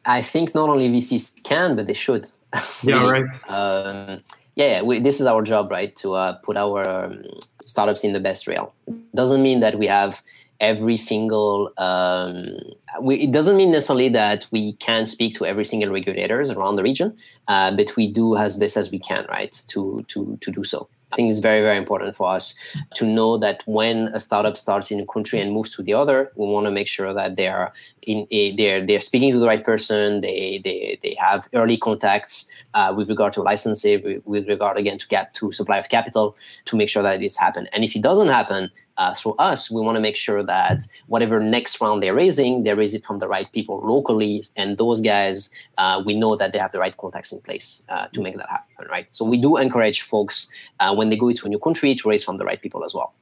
I 0.04 0.22
think 0.22 0.54
not 0.54 0.68
only 0.68 0.88
VCs 0.88 1.42
can, 1.44 1.76
but 1.76 1.86
they 1.86 1.94
should. 1.94 2.28
Yeah, 2.82 3.06
right. 3.10 3.50
Um, 3.50 4.22
yeah, 4.56 4.82
we, 4.82 5.00
this 5.00 5.20
is 5.20 5.26
our 5.26 5.42
job, 5.42 5.70
right? 5.70 5.94
To 5.96 6.14
uh, 6.14 6.32
put 6.42 6.56
our 6.56 6.88
um, 6.88 7.24
startups 7.64 8.02
in 8.04 8.12
the 8.12 8.20
best 8.20 8.46
rail. 8.46 8.72
Doesn't 9.14 9.42
mean 9.42 9.60
that 9.60 9.78
we 9.78 9.86
have 9.86 10.22
every 10.60 10.96
single 10.96 11.72
um, 11.78 12.58
we, 13.00 13.16
it 13.16 13.32
doesn't 13.32 13.56
mean 13.56 13.70
necessarily 13.70 14.08
that 14.08 14.46
we 14.50 14.72
can 14.74 15.06
speak 15.06 15.34
to 15.34 15.46
every 15.46 15.64
single 15.64 15.90
regulators 15.90 16.50
around 16.50 16.76
the 16.76 16.82
region 16.82 17.16
uh, 17.48 17.74
but 17.76 17.94
we 17.96 18.10
do 18.10 18.36
as 18.36 18.56
best 18.56 18.76
as 18.76 18.90
we 18.90 18.98
can 18.98 19.24
right 19.28 19.62
to 19.68 20.04
to 20.08 20.36
to 20.40 20.50
do 20.50 20.64
so 20.64 20.88
I 21.10 21.16
think 21.16 21.30
it's 21.30 21.38
very, 21.38 21.62
very 21.62 21.78
important 21.78 22.16
for 22.16 22.28
us 22.28 22.54
to 22.96 23.06
know 23.06 23.38
that 23.38 23.62
when 23.66 24.08
a 24.08 24.20
startup 24.20 24.56
starts 24.56 24.90
in 24.90 25.00
a 25.00 25.06
country 25.06 25.40
and 25.40 25.52
moves 25.52 25.74
to 25.76 25.82
the 25.82 25.94
other, 25.94 26.30
we 26.36 26.46
want 26.46 26.66
to 26.66 26.70
make 26.70 26.86
sure 26.86 27.14
that 27.14 27.36
they 27.36 27.48
are 27.48 27.72
in 28.02 28.26
a, 28.30 28.54
they're 28.56 28.84
they're 28.84 29.00
speaking 29.00 29.32
to 29.32 29.38
the 29.38 29.46
right 29.46 29.64
person. 29.64 30.20
They 30.20 30.60
they 30.62 30.98
they 31.02 31.16
have 31.18 31.48
early 31.54 31.78
contacts 31.78 32.50
uh, 32.74 32.92
with 32.94 33.08
regard 33.08 33.32
to 33.34 33.42
licensing, 33.42 34.02
with, 34.04 34.26
with 34.26 34.48
regard 34.48 34.76
again 34.76 34.98
to 34.98 35.08
get 35.08 35.32
to 35.34 35.50
supply 35.50 35.78
of 35.78 35.88
capital 35.88 36.36
to 36.66 36.76
make 36.76 36.90
sure 36.90 37.02
that 37.02 37.22
it's 37.22 37.38
happen. 37.38 37.68
And 37.72 37.84
if 37.84 37.96
it 37.96 38.02
doesn't 38.02 38.28
happen 38.28 38.70
uh, 38.98 39.14
through 39.14 39.34
us, 39.38 39.70
we 39.70 39.80
want 39.80 39.96
to 39.96 40.00
make 40.00 40.16
sure 40.16 40.42
that 40.42 40.86
whatever 41.06 41.40
next 41.40 41.80
round 41.80 42.02
they're 42.02 42.14
raising, 42.14 42.64
they 42.64 42.74
raise 42.74 42.94
it 42.94 43.04
from 43.04 43.18
the 43.18 43.28
right 43.28 43.50
people 43.52 43.80
locally, 43.80 44.44
and 44.56 44.76
those 44.76 45.00
guys 45.00 45.50
uh, 45.78 46.02
we 46.04 46.14
know 46.14 46.36
that 46.36 46.52
they 46.52 46.58
have 46.58 46.72
the 46.72 46.78
right 46.78 46.96
contacts 46.96 47.32
in 47.32 47.40
place 47.40 47.82
uh, 47.88 48.08
to 48.08 48.20
make 48.20 48.36
that 48.36 48.48
happen. 48.48 48.86
Right. 48.90 49.08
So 49.12 49.24
we 49.24 49.40
do 49.40 49.56
encourage 49.56 50.02
folks 50.02 50.50
uh, 50.80 50.94
when 50.94 51.10
they 51.10 51.16
go 51.16 51.28
into 51.28 51.46
a 51.46 51.48
new 51.48 51.58
country 51.58 51.94
to 51.94 52.08
raise 52.08 52.24
from 52.24 52.36
the 52.36 52.44
right 52.44 52.60
people 52.60 52.84
as 52.84 52.94
well. 52.94 53.14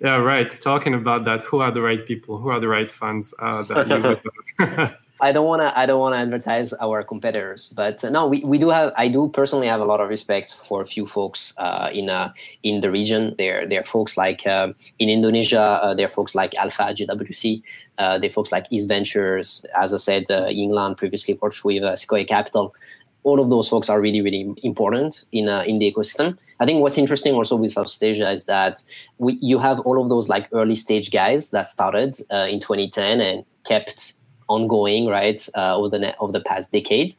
Yeah, 0.00 0.16
right. 0.16 0.50
Talking 0.50 0.94
about 0.94 1.24
that, 1.26 1.42
who 1.42 1.60
are 1.60 1.70
the 1.70 1.82
right 1.82 2.04
people? 2.04 2.38
Who 2.38 2.48
are 2.48 2.58
the 2.58 2.68
right 2.68 2.88
funds 2.88 3.34
uh, 3.38 3.62
that 3.64 4.20
I 5.22 5.30
don't 5.30 5.46
want 5.46 5.62
to. 5.62 5.78
I 5.78 5.86
don't 5.86 6.00
want 6.00 6.14
to 6.14 6.18
advertise 6.18 6.72
our 6.74 7.04
competitors, 7.04 7.72
but 7.76 8.02
uh, 8.04 8.10
no, 8.10 8.26
we, 8.26 8.40
we 8.40 8.58
do 8.58 8.70
have. 8.70 8.92
I 8.96 9.08
do 9.08 9.28
personally 9.28 9.68
have 9.68 9.80
a 9.80 9.84
lot 9.84 10.00
of 10.00 10.08
respect 10.08 10.56
for 10.56 10.82
a 10.82 10.84
few 10.84 11.06
folks 11.06 11.54
uh, 11.58 11.90
in 11.92 12.10
uh, 12.10 12.32
in 12.64 12.80
the 12.80 12.90
region. 12.90 13.34
There 13.38 13.66
there 13.66 13.80
are 13.80 13.84
folks 13.84 14.16
like 14.16 14.46
uh, 14.46 14.72
in 14.98 15.08
Indonesia. 15.08 15.78
Uh, 15.80 15.94
there 15.94 16.06
are 16.06 16.16
folks 16.18 16.34
like 16.34 16.54
Alpha 16.56 16.92
JWC, 16.92 17.62
Uh, 17.98 18.18
there 18.18 18.28
are 18.28 18.32
folks 18.32 18.50
like 18.50 18.66
East 18.70 18.88
Ventures. 18.88 19.64
As 19.76 19.94
I 19.94 19.98
said, 19.98 20.24
uh, 20.28 20.48
Yinglan 20.50 20.96
previously 20.96 21.38
worked 21.40 21.64
with 21.64 21.84
Sequoia 21.98 22.24
Capital 22.24 22.74
all 23.24 23.40
of 23.40 23.50
those 23.50 23.68
folks 23.68 23.88
are 23.88 24.00
really, 24.00 24.20
really 24.20 24.52
important 24.62 25.24
in 25.32 25.48
uh, 25.48 25.62
in 25.62 25.78
the 25.78 25.92
ecosystem. 25.92 26.36
I 26.60 26.66
think 26.66 26.80
what's 26.80 26.98
interesting 26.98 27.34
also 27.34 27.56
with 27.56 27.72
South 27.72 27.92
Asia 28.02 28.30
is 28.30 28.44
that 28.46 28.82
we, 29.18 29.38
you 29.40 29.58
have 29.58 29.80
all 29.80 30.00
of 30.00 30.08
those 30.08 30.28
like 30.28 30.48
early 30.52 30.76
stage 30.76 31.10
guys 31.10 31.50
that 31.50 31.66
started 31.66 32.16
uh, 32.30 32.46
in 32.50 32.60
2010 32.60 33.20
and 33.20 33.44
kept 33.64 34.14
ongoing, 34.52 35.06
right, 35.06 35.40
uh, 35.56 35.76
over 35.76 35.88
the 35.88 36.16
over 36.18 36.32
the 36.32 36.40
past 36.40 36.72
decade. 36.72 37.16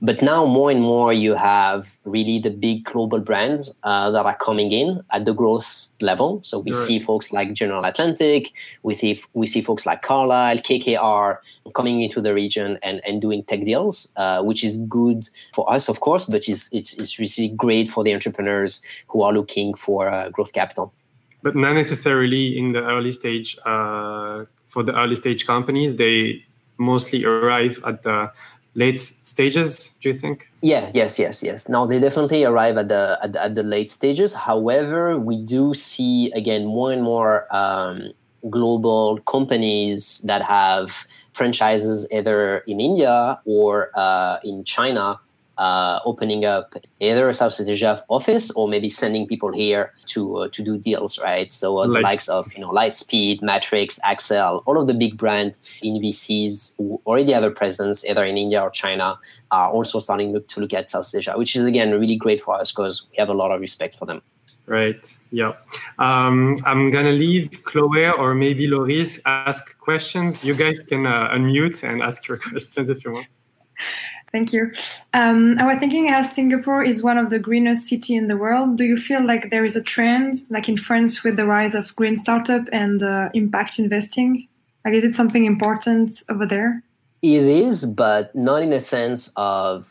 But 0.00 0.22
now 0.22 0.44
more 0.46 0.70
and 0.70 0.80
more 0.80 1.12
you 1.12 1.34
have 1.34 1.98
really 2.04 2.38
the 2.38 2.50
big 2.50 2.84
global 2.84 3.20
brands 3.20 3.62
uh, 3.82 4.10
that 4.10 4.24
are 4.26 4.36
coming 4.36 4.70
in 4.70 5.00
at 5.10 5.24
the 5.24 5.34
growth 5.34 5.70
level. 6.00 6.40
So 6.42 6.58
we 6.58 6.72
right. 6.72 6.86
see 6.86 6.98
folks 6.98 7.32
like 7.32 7.52
General 7.52 7.84
Atlantic, 7.84 8.52
we 8.82 8.94
see 8.94 9.20
we 9.34 9.46
see 9.46 9.62
folks 9.62 9.86
like 9.86 10.02
Carlyle, 10.02 10.58
KKR 10.58 11.38
coming 11.74 12.02
into 12.02 12.20
the 12.20 12.34
region 12.34 12.78
and, 12.82 13.00
and 13.06 13.20
doing 13.20 13.42
tech 13.44 13.64
deals, 13.64 14.12
uh, 14.16 14.42
which 14.42 14.62
is 14.62 14.78
good 14.86 15.28
for 15.54 15.70
us, 15.72 15.88
of 15.88 16.00
course, 16.00 16.26
but 16.26 16.48
it's 16.48 16.72
it's 16.72 16.94
it's 16.94 17.18
really 17.18 17.48
great 17.56 17.88
for 17.88 18.04
the 18.04 18.12
entrepreneurs 18.12 18.82
who 19.08 19.22
are 19.22 19.32
looking 19.32 19.74
for 19.74 20.08
uh, 20.10 20.30
growth 20.30 20.52
capital. 20.52 20.92
But 21.42 21.54
not 21.54 21.74
necessarily 21.74 22.58
in 22.58 22.72
the 22.72 22.82
early 22.82 23.12
stage. 23.12 23.56
Uh, 23.64 24.46
for 24.66 24.82
the 24.82 24.94
early 24.94 25.14
stage 25.14 25.46
companies, 25.46 25.96
they 25.96 26.44
mostly 26.78 27.24
arrive 27.24 27.80
at 27.86 28.02
the 28.02 28.30
late 28.74 29.00
stages 29.00 29.90
do 30.00 30.10
you 30.10 30.14
think? 30.14 30.48
Yeah 30.60 30.90
yes 30.94 31.18
yes 31.18 31.42
yes. 31.42 31.68
Now 31.68 31.86
they 31.86 31.98
definitely 31.98 32.44
arrive 32.44 32.76
at 32.76 32.88
the 32.88 33.18
at 33.22 33.32
the, 33.32 33.42
at 33.42 33.54
the 33.54 33.62
late 33.62 33.90
stages. 33.90 34.34
However 34.34 35.18
we 35.18 35.42
do 35.42 35.74
see 35.74 36.30
again 36.32 36.66
more 36.66 36.92
and 36.92 37.02
more 37.02 37.46
um, 37.54 38.12
global 38.50 39.18
companies 39.26 40.20
that 40.24 40.42
have 40.42 41.06
franchises 41.32 42.06
either 42.12 42.58
in 42.66 42.80
india 42.80 43.40
or 43.44 43.90
uh, 43.94 44.38
in 44.44 44.64
china 44.64 45.18
uh, 45.58 46.00
opening 46.04 46.44
up 46.44 46.74
either 47.00 47.28
a 47.28 47.34
South 47.34 47.58
Asia 47.60 48.02
office 48.08 48.50
or 48.52 48.68
maybe 48.68 48.90
sending 48.90 49.26
people 49.26 49.52
here 49.52 49.92
to 50.06 50.36
uh, 50.36 50.48
to 50.48 50.62
do 50.62 50.78
deals, 50.78 51.18
right? 51.18 51.52
So 51.52 51.78
uh, 51.78 51.86
the 51.86 52.00
likes 52.00 52.28
of 52.28 52.52
you 52.54 52.60
know 52.60 52.70
Lightspeed, 52.70 53.42
Matrix, 53.42 53.98
Accel, 54.00 54.62
all 54.66 54.80
of 54.80 54.86
the 54.86 54.94
big 54.94 55.16
brands 55.16 55.58
in 55.82 55.94
VCs 55.94 56.76
who 56.76 57.00
already 57.06 57.32
have 57.32 57.44
a 57.44 57.50
presence 57.50 58.04
either 58.04 58.24
in 58.24 58.36
India 58.36 58.60
or 58.60 58.70
China 58.70 59.18
are 59.50 59.70
also 59.70 60.00
starting 60.00 60.40
to 60.40 60.60
look 60.60 60.74
at 60.74 60.90
South 60.90 61.12
Asia, 61.14 61.34
which 61.36 61.56
is 61.56 61.64
again 61.64 61.92
really 61.92 62.16
great 62.16 62.40
for 62.40 62.54
us 62.54 62.72
because 62.72 63.06
we 63.10 63.16
have 63.16 63.28
a 63.28 63.34
lot 63.34 63.50
of 63.50 63.60
respect 63.60 63.94
for 63.94 64.06
them. 64.06 64.22
Right. 64.66 65.16
Yeah. 65.30 65.52
Um, 65.98 66.58
I'm 66.64 66.90
gonna 66.90 67.12
leave 67.12 67.62
Chloe 67.62 68.08
or 68.08 68.34
maybe 68.34 68.66
Loris 68.66 69.20
ask 69.24 69.78
questions. 69.78 70.44
You 70.44 70.54
guys 70.54 70.80
can 70.80 71.06
uh, 71.06 71.30
unmute 71.30 71.82
and 71.82 72.02
ask 72.02 72.26
your 72.26 72.36
questions 72.50 72.90
if 72.90 73.04
you 73.04 73.12
want. 73.12 73.26
Thank 74.32 74.52
you. 74.52 74.72
Um, 75.14 75.58
I 75.58 75.66
was 75.66 75.78
thinking 75.78 76.10
as 76.10 76.32
Singapore 76.32 76.82
is 76.82 77.02
one 77.02 77.16
of 77.16 77.30
the 77.30 77.38
greenest 77.38 77.86
city 77.86 78.14
in 78.14 78.28
the 78.28 78.36
world, 78.36 78.76
do 78.76 78.84
you 78.84 78.98
feel 78.98 79.24
like 79.24 79.50
there 79.50 79.64
is 79.64 79.76
a 79.76 79.82
trend, 79.82 80.34
like 80.50 80.68
in 80.68 80.76
France 80.76 81.22
with 81.24 81.36
the 81.36 81.46
rise 81.46 81.74
of 81.74 81.94
green 81.96 82.16
startup 82.16 82.64
and 82.72 83.02
uh, 83.02 83.30
impact 83.34 83.78
investing? 83.78 84.48
Like, 84.84 84.94
is 84.94 85.04
it 85.04 85.14
something 85.14 85.44
important 85.44 86.22
over 86.28 86.46
there? 86.46 86.82
It 87.22 87.42
is, 87.42 87.86
but 87.86 88.34
not 88.34 88.62
in 88.62 88.72
a 88.72 88.80
sense 88.80 89.32
of 89.36 89.90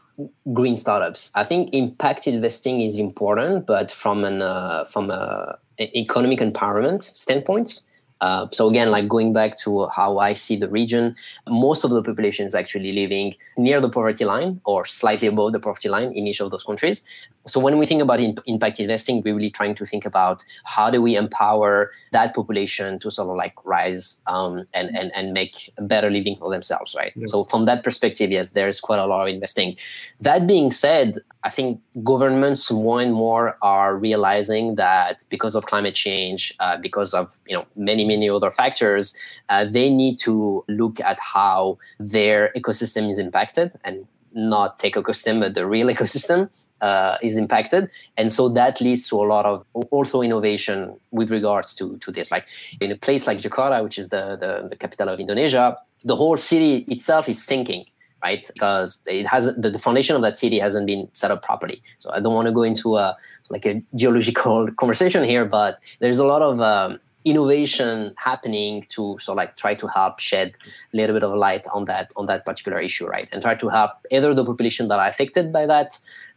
green 0.53 0.77
startups. 0.77 1.31
I 1.35 1.43
think 1.43 1.73
impact 1.73 2.27
investing 2.27 2.81
is 2.81 2.97
important, 2.97 3.65
but 3.65 3.91
from 3.91 4.23
an 4.23 4.41
uh, 4.41 4.85
from 4.85 5.09
a 5.09 5.57
economic 5.79 6.39
empowerment 6.39 7.03
standpoint. 7.03 7.81
Uh, 8.21 8.47
so 8.51 8.69
again, 8.69 8.91
like 8.91 9.07
going 9.07 9.33
back 9.33 9.57
to 9.59 9.87
how 9.87 10.19
I 10.19 10.33
see 10.33 10.55
the 10.55 10.69
region, 10.69 11.15
most 11.47 11.83
of 11.83 11.91
the 11.91 12.01
population 12.01 12.45
is 12.45 12.55
actually 12.55 12.93
living 12.93 13.35
near 13.57 13.81
the 13.81 13.89
poverty 13.89 14.25
line 14.25 14.61
or 14.65 14.85
slightly 14.85 15.27
above 15.27 15.51
the 15.51 15.59
poverty 15.59 15.89
line 15.89 16.11
in 16.13 16.25
each 16.27 16.39
of 16.39 16.51
those 16.51 16.63
countries. 16.63 17.05
So 17.47 17.59
when 17.59 17.77
we 17.77 17.85
think 17.85 18.01
about 18.01 18.19
in, 18.19 18.35
impact 18.47 18.79
investing, 18.79 19.21
we're 19.23 19.35
really 19.35 19.51
trying 19.51 19.75
to 19.75 19.85
think 19.85 20.05
about 20.05 20.43
how 20.63 20.89
do 20.89 21.01
we 21.01 21.15
empower 21.15 21.91
that 22.11 22.33
population 22.33 22.97
to 22.99 23.11
sort 23.11 23.29
of 23.29 23.35
like 23.35 23.53
rise 23.65 24.21
um, 24.25 24.65
and, 24.73 24.95
and 24.97 25.11
and 25.13 25.31
make 25.33 25.71
a 25.77 25.83
better 25.83 26.09
living 26.09 26.37
for 26.37 26.49
themselves, 26.49 26.95
right? 26.95 27.13
Yeah. 27.15 27.25
So 27.27 27.43
from 27.43 27.65
that 27.65 27.83
perspective, 27.83 28.31
yes, 28.31 28.51
there's 28.51 28.79
quite 28.79 28.99
a 28.99 29.05
lot 29.05 29.27
of 29.27 29.33
investing. 29.33 29.77
That 30.21 30.47
being 30.47 30.71
said, 30.71 31.19
I 31.45 31.51
think 31.51 31.79
governments 32.03 32.71
more 32.71 32.99
and 32.99 33.13
more 33.13 33.55
are 33.61 33.95
realizing 33.95 34.75
that 34.75 35.23
because 35.29 35.53
of 35.53 35.67
climate 35.67 35.93
change, 35.93 36.51
uh, 36.59 36.77
because 36.77 37.13
of 37.13 37.37
you 37.47 37.55
know 37.55 37.65
many 37.75 38.03
many 38.03 38.27
other 38.29 38.49
factors, 38.49 39.15
uh, 39.49 39.63
they 39.63 39.91
need 39.91 40.19
to 40.21 40.65
look 40.67 40.99
at 40.99 41.19
how 41.19 41.77
their 41.99 42.51
ecosystem 42.57 43.09
is 43.09 43.19
impacted 43.19 43.71
and 43.83 44.07
not 44.33 44.79
tech 44.79 44.93
ecosystem, 44.93 45.39
but 45.39 45.53
the 45.53 45.67
real 45.67 45.87
ecosystem 45.95 46.49
uh, 46.81 47.17
is 47.21 47.37
impacted. 47.37 47.89
And 48.17 48.31
so 48.31 48.49
that 48.49 48.81
leads 48.81 49.07
to 49.09 49.15
a 49.15 49.27
lot 49.33 49.45
of 49.45 49.65
also 49.91 50.21
innovation 50.21 50.99
with 51.11 51.31
regards 51.31 51.73
to, 51.75 51.97
to 51.99 52.11
this. 52.11 52.31
Like 52.31 52.45
in 52.81 52.91
a 52.91 52.97
place 52.97 53.27
like 53.27 53.37
Jakarta, 53.37 53.81
which 53.83 53.97
is 53.97 54.09
the, 54.09 54.35
the, 54.35 54.67
the 54.69 54.75
capital 54.75 55.09
of 55.09 55.19
Indonesia, 55.19 55.77
the 56.03 56.15
whole 56.15 56.37
city 56.37 56.85
itself 56.89 57.29
is 57.29 57.41
sinking 57.41 57.85
right? 58.25 58.43
Because 58.53 59.03
it 59.07 59.25
has 59.33 59.43
the, 59.63 59.69
the, 59.75 59.83
foundation 59.87 60.15
of 60.15 60.21
that 60.27 60.35
city 60.43 60.57
hasn't 60.67 60.87
been 60.91 61.03
set 61.13 61.29
up 61.31 61.41
properly. 61.49 61.77
So 61.99 62.07
I 62.15 62.19
don't 62.21 62.33
want 62.33 62.47
to 62.47 62.55
go 62.59 62.63
into 62.71 62.97
a 62.97 63.07
like 63.55 63.65
a 63.65 63.73
geological 64.01 64.71
conversation 64.81 65.23
here, 65.23 65.45
but 65.57 65.71
there's 66.01 66.21
a 66.25 66.27
lot 66.33 66.41
of 66.41 66.55
um, 66.73 66.99
innovation 67.31 68.13
happening 68.29 68.71
to 68.95 69.01
so 69.25 69.29
like 69.41 69.51
try 69.63 69.73
to 69.81 69.87
help 69.97 70.19
shed 70.19 70.49
a 70.93 70.97
little 70.97 71.15
bit 71.17 71.23
of 71.27 71.31
light 71.47 71.65
on 71.77 71.85
that 71.91 72.05
on 72.19 72.25
that 72.31 72.41
particular 72.49 72.79
issue, 72.89 73.05
right? 73.15 73.27
And 73.31 73.37
try 73.47 73.55
to 73.63 73.67
help 73.77 73.91
either 74.15 74.33
the 74.33 74.45
population 74.51 74.87
that 74.89 74.99
are 75.03 75.09
affected 75.13 75.45
by 75.57 75.65
that 75.73 75.89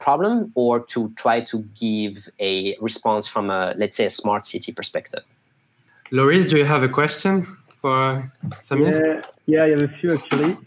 problem 0.07 0.53
or 0.55 0.75
to 0.93 1.01
try 1.25 1.39
to 1.51 1.57
give 1.85 2.15
a 2.51 2.53
response 2.89 3.25
from 3.35 3.45
a 3.59 3.61
let's 3.81 3.97
say 3.99 4.07
a 4.13 4.15
smart 4.21 4.43
city 4.53 4.73
perspective. 4.81 5.25
Loris, 6.11 6.47
do 6.51 6.57
you 6.61 6.69
have 6.75 6.83
a 6.91 6.93
question? 7.01 7.35
for 7.81 8.31
Samir? 8.63 8.93
Yeah, 8.93 9.27
yeah, 9.49 9.65
I 9.65 9.71
have 9.71 9.83
a 9.83 9.89
few 9.99 10.13
actually. 10.13 10.59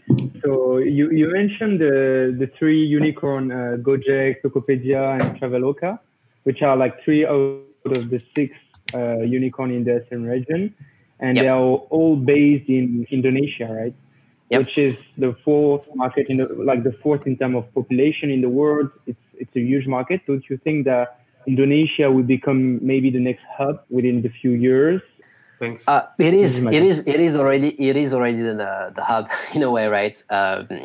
So 0.42 0.78
you, 0.78 1.10
you 1.12 1.32
mentioned 1.32 1.80
the, 1.80 2.34
the 2.36 2.48
three 2.58 2.84
unicorn, 2.84 3.52
uh, 3.52 3.76
Gojek, 3.80 4.42
Tokopedia, 4.42 5.20
and 5.20 5.40
Traveloka, 5.40 6.00
which 6.42 6.62
are 6.62 6.76
like 6.76 7.02
three 7.04 7.24
out 7.24 7.62
of 7.84 8.10
the 8.10 8.20
six 8.34 8.56
uh, 8.92 9.20
unicorn 9.20 9.70
in 9.70 9.84
the 9.84 9.92
ASEAN 9.92 10.28
region. 10.28 10.74
And 11.20 11.36
yep. 11.36 11.44
they 11.44 11.48
are 11.48 11.60
all 11.60 12.16
based 12.16 12.68
in 12.68 13.06
Indonesia, 13.12 13.68
right? 13.70 13.94
Yep. 14.50 14.60
Which 14.60 14.76
is 14.76 14.96
the 15.16 15.36
fourth 15.44 15.86
market 15.94 16.26
in 16.28 16.38
the, 16.38 16.46
like 16.46 16.82
the 16.82 16.92
fourth 17.04 17.24
in 17.24 17.38
terms 17.38 17.56
of 17.58 17.72
population 17.72 18.32
in 18.32 18.40
the 18.40 18.48
world. 18.48 18.90
It's, 19.06 19.24
it's 19.34 19.54
a 19.54 19.60
huge 19.60 19.86
market. 19.86 20.26
Don't 20.26 20.44
you 20.50 20.56
think 20.56 20.86
that 20.86 21.20
Indonesia 21.46 22.10
will 22.10 22.24
become 22.24 22.84
maybe 22.84 23.10
the 23.10 23.20
next 23.20 23.44
hub 23.56 23.84
within 23.90 24.22
the 24.22 24.28
few 24.28 24.50
years? 24.50 25.00
Thanks. 25.62 25.86
Uh, 25.86 26.08
it 26.18 26.34
is. 26.34 26.66
It 26.66 26.82
is. 26.82 27.06
It 27.06 27.20
is 27.20 27.36
already. 27.36 27.80
It 27.80 27.96
is 27.96 28.12
already 28.12 28.42
the 28.42 28.90
the 28.96 29.04
hub 29.04 29.30
in 29.54 29.62
a 29.62 29.70
way, 29.70 29.86
right? 29.86 30.16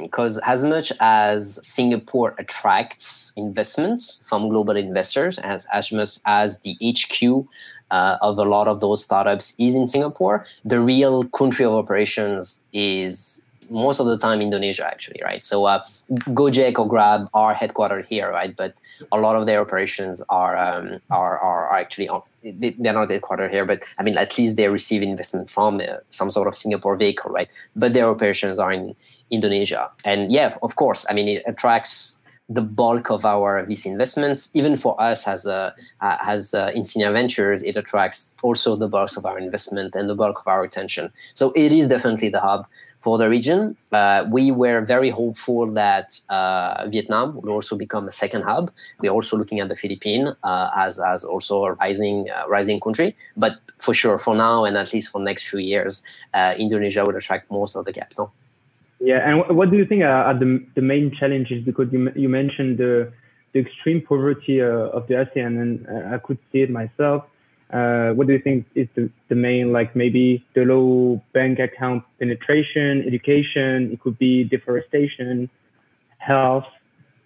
Because 0.03 0.37
um, 0.37 0.43
as 0.45 0.63
much 0.63 0.91
as 0.99 1.59
Singapore 1.67 2.35
attracts 2.37 3.33
investments 3.35 4.23
from 4.29 4.49
global 4.49 4.77
investors, 4.77 5.39
as 5.39 5.65
as 5.73 5.91
much 5.91 6.19
as 6.27 6.59
the 6.59 6.77
HQ 6.79 7.47
uh, 7.89 8.17
of 8.21 8.37
a 8.37 8.45
lot 8.45 8.67
of 8.67 8.79
those 8.79 9.03
startups 9.03 9.55
is 9.57 9.73
in 9.73 9.87
Singapore, 9.87 10.45
the 10.63 10.79
real 10.79 11.23
country 11.29 11.65
of 11.65 11.73
operations 11.73 12.61
is 12.71 13.41
most 13.71 13.99
of 13.99 14.05
the 14.05 14.17
time 14.17 14.41
Indonesia 14.41 14.85
actually, 14.85 15.21
right? 15.23 15.43
So 15.43 15.65
uh, 15.65 15.83
Gojek 16.11 16.79
or 16.79 16.87
Grab 16.87 17.29
are 17.33 17.53
headquartered 17.53 18.05
here, 18.05 18.31
right? 18.31 18.55
But 18.55 18.79
a 19.11 19.19
lot 19.19 19.35
of 19.35 19.45
their 19.45 19.61
operations 19.61 20.21
are 20.29 20.55
um, 20.57 20.99
are, 21.09 21.39
are 21.39 21.73
actually 21.73 22.09
on, 22.09 22.21
they're 22.43 22.93
not 22.93 23.09
headquartered 23.09 23.51
here, 23.51 23.65
but 23.65 23.83
I 23.99 24.03
mean 24.03 24.17
at 24.17 24.37
least 24.37 24.57
they 24.57 24.67
receive 24.69 25.01
investment 25.01 25.49
from 25.49 25.79
uh, 25.79 25.97
some 26.09 26.31
sort 26.31 26.47
of 26.47 26.55
Singapore 26.55 26.95
vehicle, 26.95 27.31
right? 27.31 27.51
But 27.75 27.93
their 27.93 28.07
operations 28.07 28.59
are 28.59 28.71
in 28.71 28.95
Indonesia, 29.29 29.91
and 30.05 30.31
yeah, 30.31 30.55
of 30.61 30.75
course, 30.75 31.05
I 31.09 31.13
mean 31.13 31.27
it 31.27 31.43
attracts 31.45 32.17
the 32.49 32.61
bulk 32.61 33.09
of 33.09 33.25
our 33.25 33.65
VC 33.65 33.87
investments. 33.87 34.49
Even 34.53 34.77
for 34.77 34.99
us 35.01 35.27
as 35.27 35.45
a 35.45 35.75
uh, 36.01 36.17
as 36.25 36.53
uh, 36.53 36.71
Insignia 36.73 37.11
Ventures, 37.11 37.61
it 37.63 37.75
attracts 37.75 38.35
also 38.41 38.75
the 38.75 38.87
bulk 38.87 39.17
of 39.17 39.25
our 39.25 39.37
investment 39.37 39.95
and 39.95 40.09
the 40.09 40.15
bulk 40.15 40.39
of 40.39 40.47
our 40.47 40.63
attention. 40.63 41.11
So 41.33 41.51
it 41.55 41.71
is 41.71 41.89
definitely 41.89 42.29
the 42.29 42.39
hub 42.39 42.65
for 43.07 43.17
the 43.17 43.29
region. 43.29 43.61
Uh, 43.93 44.25
we 44.29 44.51
were 44.51 44.81
very 44.95 45.11
hopeful 45.21 45.63
that 45.83 46.07
uh, 46.27 46.85
Vietnam 46.89 47.27
would 47.35 47.49
also 47.57 47.73
become 47.85 48.05
a 48.05 48.11
second 48.11 48.41
hub. 48.49 48.65
We're 48.99 49.15
also 49.19 49.37
looking 49.37 49.61
at 49.63 49.69
the 49.69 49.77
Philippines 49.83 50.27
uh, 50.43 50.69
as 50.85 50.99
as 51.13 51.23
also 51.23 51.55
a 51.69 51.71
rising 51.83 52.17
uh, 52.35 52.49
rising 52.55 52.79
country. 52.85 53.09
But 53.43 53.53
for 53.85 53.93
sure, 54.01 54.17
for 54.25 54.35
now 54.35 54.65
and 54.65 54.75
at 54.83 54.91
least 54.93 55.07
for 55.13 55.19
next 55.29 55.43
few 55.51 55.61
years, 55.73 56.03
Indonesia 56.65 57.01
would 57.05 57.15
attract 57.21 57.45
most 57.59 57.77
of 57.77 57.85
the 57.87 57.93
capital. 57.93 58.27
Yeah, 58.99 59.19
and 59.27 59.35
what 59.57 59.67
do 59.71 59.77
you 59.81 59.85
think 59.85 60.01
are, 60.03 60.37
the, 60.43 60.49
the 60.75 60.81
main 60.93 61.05
challenges? 61.19 61.63
Because 61.69 61.87
you, 61.93 62.11
you 62.23 62.29
mentioned 62.41 62.77
the, 62.83 62.93
the 63.53 63.59
extreme 63.65 64.01
poverty 64.01 64.55
uh, 64.61 64.97
of 64.97 65.07
the 65.07 65.15
ASEAN, 65.23 65.53
and 65.63 65.71
uh, 65.87 66.15
I 66.15 66.17
could 66.25 66.39
see 66.51 66.61
it 66.65 66.71
myself. 66.81 67.23
Uh, 67.71 68.11
what 68.13 68.27
do 68.27 68.33
you 68.33 68.39
think 68.39 68.65
is 68.75 68.87
the, 68.95 69.09
the 69.27 69.35
main, 69.35 69.73
like 69.73 69.95
maybe 69.95 70.45
the 70.53 70.63
low 70.63 71.21
bank 71.33 71.59
account 71.59 72.03
penetration, 72.19 73.03
education, 73.05 73.91
it 73.91 73.99
could 73.99 74.17
be 74.17 74.45
deforestation, 74.45 75.49
health. 76.17 76.65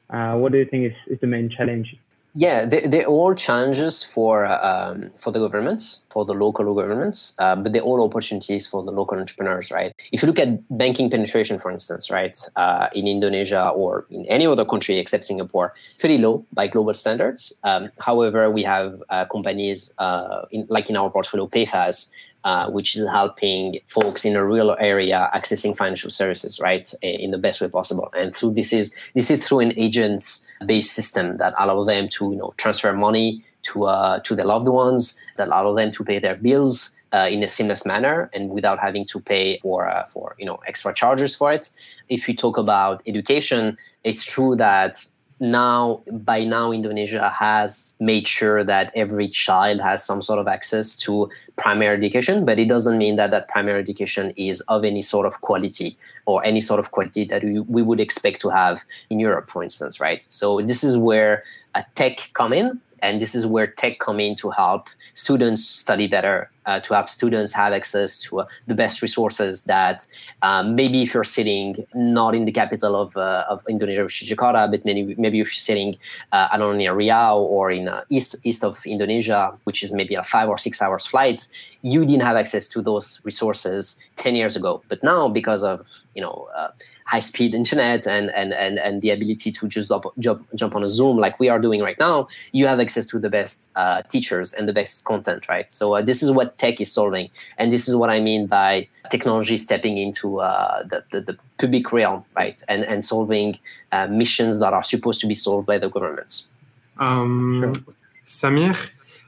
Uh, 0.10 0.36
what 0.36 0.52
do 0.52 0.58
you 0.58 0.66
think 0.66 0.92
is, 0.92 0.98
is 1.08 1.20
the 1.20 1.28
main 1.28 1.50
challenge? 1.50 1.96
Yeah, 2.34 2.64
they, 2.66 2.82
they're 2.82 3.06
all 3.06 3.36
challenges 3.36 4.06
for 4.06 4.46
um, 4.46 5.12
for 5.18 5.32
the 5.32 5.40
governments, 5.40 6.06
for 6.10 6.24
the 6.24 6.34
local 6.34 6.74
governments, 6.74 7.34
uh, 7.40 7.58
but 7.58 7.74
they're 7.74 7.82
all 7.82 8.02
opportunities 8.02 8.66
for 8.66 8.84
the 8.84 8.92
local 8.92 9.18
entrepreneurs, 9.18 9.70
right? 9.70 9.94
If 10.14 10.22
you 10.22 10.28
look 10.28 10.40
at 10.40 10.50
banking 10.78 11.10
penetration, 11.10 11.60
for 11.60 11.72
instance, 11.72 12.10
right, 12.10 12.38
uh, 12.56 12.88
in 12.96 13.06
Indonesia 13.06 13.70
or 13.76 14.06
in 14.10 14.26
any 14.28 14.48
other 14.48 14.64
country 14.64 14.98
except 14.98 15.26
Singapore, 15.26 15.74
pretty 16.00 16.18
low 16.20 16.46
by 16.54 16.68
global 16.68 16.94
standards. 16.94 17.52
Um, 17.66 17.92
however, 18.00 18.50
we 18.50 18.64
have 18.64 19.04
uh, 19.10 19.26
companies 19.26 19.94
uh, 19.98 20.46
in, 20.52 20.66
like 20.70 20.90
in 20.90 20.96
our 20.96 21.10
portfolio, 21.10 21.48
Payfazz, 21.48 22.12
uh, 22.44 22.70
which 22.72 22.96
is 22.96 23.08
helping 23.10 23.80
folks 23.86 24.26
in 24.26 24.36
a 24.36 24.44
rural 24.44 24.76
area 24.80 25.30
accessing 25.34 25.76
financial 25.76 26.10
services, 26.10 26.60
right, 26.60 26.94
in 27.02 27.32
the 27.32 27.38
best 27.38 27.62
way 27.62 27.68
possible. 27.68 28.12
And 28.18 28.36
through 28.36 28.54
this 28.54 28.74
is 28.74 28.96
this 29.14 29.30
is 29.30 29.46
through 29.46 29.60
an 29.60 29.74
agents-based 29.78 30.92
system 30.92 31.36
that 31.36 31.54
allow 31.60 31.84
them 31.84 32.10
to 32.10 32.32
you 32.32 32.38
know 32.38 32.54
transfer 32.58 32.94
money 32.94 33.44
to 33.64 33.86
uh, 33.86 34.20
to 34.22 34.36
their 34.36 34.46
loved 34.46 34.68
ones, 34.68 35.20
that 35.38 35.48
allow 35.48 35.74
them 35.74 35.92
to 35.92 36.04
pay 36.04 36.20
their 36.20 36.36
bills. 36.36 36.98
Uh, 37.14 37.28
in 37.30 37.44
a 37.44 37.48
seamless 37.50 37.86
manner 37.86 38.30
and 38.34 38.52
without 38.52 38.80
having 38.80 39.04
to 39.04 39.20
pay 39.20 39.60
for 39.60 39.86
uh, 39.86 40.06
for 40.06 40.34
you 40.40 40.46
know 40.46 40.58
extra 40.66 40.94
charges 40.94 41.36
for 41.36 41.52
it. 41.52 41.70
If 42.08 42.26
we 42.26 42.34
talk 42.34 42.58
about 42.58 43.04
education, 43.06 43.78
it's 44.06 44.24
true 44.24 44.56
that 44.56 45.04
now 45.42 46.04
by 46.12 46.44
now 46.44 46.72
indonesia 46.72 47.28
has 47.30 47.96
made 48.00 48.28
sure 48.28 48.64
that 48.64 48.92
every 48.96 49.28
child 49.28 49.82
has 49.82 50.06
some 50.06 50.22
sort 50.22 50.38
of 50.38 50.48
access 50.48 50.96
to 50.96 51.28
primary 51.56 51.98
education 51.98 52.46
but 52.46 52.60
it 52.60 52.70
doesn't 52.70 53.00
mean 53.00 53.16
that 53.16 53.32
that 53.32 53.48
primary 53.48 53.80
education 53.80 54.32
is 54.38 54.62
of 54.62 54.86
any 54.86 55.02
sort 55.02 55.26
of 55.26 55.42
quality 55.42 55.98
or 56.28 56.46
any 56.46 56.62
sort 56.62 56.80
of 56.80 56.92
quality 56.92 57.26
that 57.26 57.44
we, 57.44 57.60
we 57.62 57.82
would 57.82 58.00
expect 58.00 58.40
to 58.40 58.50
have 58.50 58.84
in 59.10 59.20
europe 59.20 59.50
for 59.50 59.64
instance 59.64 60.00
right? 60.00 60.26
So 60.30 60.62
this 60.62 60.84
is 60.84 60.96
where 60.96 61.44
a 61.74 61.84
tech 61.96 62.30
come 62.34 62.54
in 62.54 62.80
and 63.02 63.20
this 63.20 63.34
is 63.34 63.48
where 63.48 63.66
tech 63.66 64.00
come 64.00 64.20
in 64.20 64.36
to 64.36 64.52
help 64.52 64.90
students 65.16 65.66
study 65.66 66.08
better 66.08 66.51
uh, 66.72 66.80
to 66.80 66.94
help 66.94 67.10
students 67.10 67.52
have 67.54 67.74
access 67.74 68.18
to 68.18 68.42
uh, 68.42 68.46
the 68.68 68.76
best 68.76 69.02
resources 69.02 69.66
that 69.66 70.08
um, 70.42 70.76
maybe 70.76 71.02
if 71.02 71.14
you're 71.14 71.32
sitting 71.40 71.86
not 71.94 72.36
in 72.36 72.46
the 72.46 72.52
capital 72.52 72.96
of, 72.96 73.16
uh, 73.18 73.44
of 73.50 73.64
Indonesia, 73.68 74.04
which 74.04 74.22
is 74.22 74.30
Jakarta, 74.32 74.70
but 74.72 74.86
maybe, 74.86 75.16
maybe 75.18 75.40
if 75.40 75.48
you're 75.48 75.66
sitting, 75.72 75.98
I 76.32 76.58
don't 76.58 76.72
know, 76.72 76.78
near 76.78 76.94
Riau 76.94 77.38
or 77.38 77.72
in 77.72 77.88
uh, 77.88 78.04
east, 78.10 78.36
east 78.44 78.64
of 78.64 78.86
Indonesia, 78.86 79.52
which 79.66 79.84
is 79.84 79.94
maybe 79.94 80.16
a 80.16 80.24
five 80.24 80.48
or 80.50 80.58
six 80.58 80.82
hours 80.82 81.06
flight, 81.06 81.48
you 81.82 82.06
didn't 82.06 82.24
have 82.24 82.38
access 82.38 82.68
to 82.70 82.82
those 82.82 83.22
resources 83.24 84.00
10 84.18 84.36
years 84.36 84.56
ago. 84.56 84.82
But 84.88 85.04
now, 85.04 85.28
because 85.28 85.64
of, 85.64 85.88
you 86.16 86.22
know, 86.22 86.48
uh, 86.56 86.70
high 87.06 87.20
speed 87.20 87.54
internet 87.54 88.06
and, 88.08 88.30
and, 88.32 88.54
and, 88.54 88.78
and 88.80 89.02
the 89.02 89.10
ability 89.10 89.52
to 89.52 89.68
just 89.68 89.92
jump, 90.20 90.48
jump, 90.56 90.76
on 90.76 90.84
a 90.84 90.90
Zoom 90.90 91.18
like 91.18 91.40
we 91.40 91.50
are 91.50 91.60
doing 91.60 91.82
right 91.82 92.00
now, 92.00 92.28
you 92.52 92.68
have 92.68 92.80
access 92.80 93.06
to 93.08 93.20
the 93.20 93.30
best 93.30 93.74
teachers 94.10 94.54
and 94.54 94.70
the 94.70 94.74
best 94.74 95.04
content, 95.06 95.50
right? 95.50 95.70
So 95.70 96.02
this 96.02 96.22
is 96.24 96.32
what 96.32 96.58
tech 96.62 96.80
is 96.80 96.92
solving. 97.00 97.28
And 97.58 97.66
this 97.74 97.84
is 97.90 97.94
what 97.96 98.10
I 98.18 98.20
mean 98.30 98.42
by 98.48 98.88
technology 99.10 99.58
stepping 99.58 99.96
into 99.98 100.40
uh, 100.40 100.84
the, 100.92 101.00
the, 101.12 101.20
the, 101.28 101.36
public 101.62 101.92
realm, 101.92 102.24
right? 102.36 102.60
And, 102.72 102.82
and 102.92 103.00
solving 103.14 103.50
uh, 103.92 104.08
missions 104.08 104.60
that 104.62 104.74
are 104.74 104.86
supposed 104.94 105.20
to 105.22 105.28
be 105.28 105.36
solved 105.36 105.66
by 105.72 105.78
the 105.84 105.90
governments. 105.96 106.50
Um, 106.98 107.62
sure. 107.62 107.94
Samir, 108.26 108.78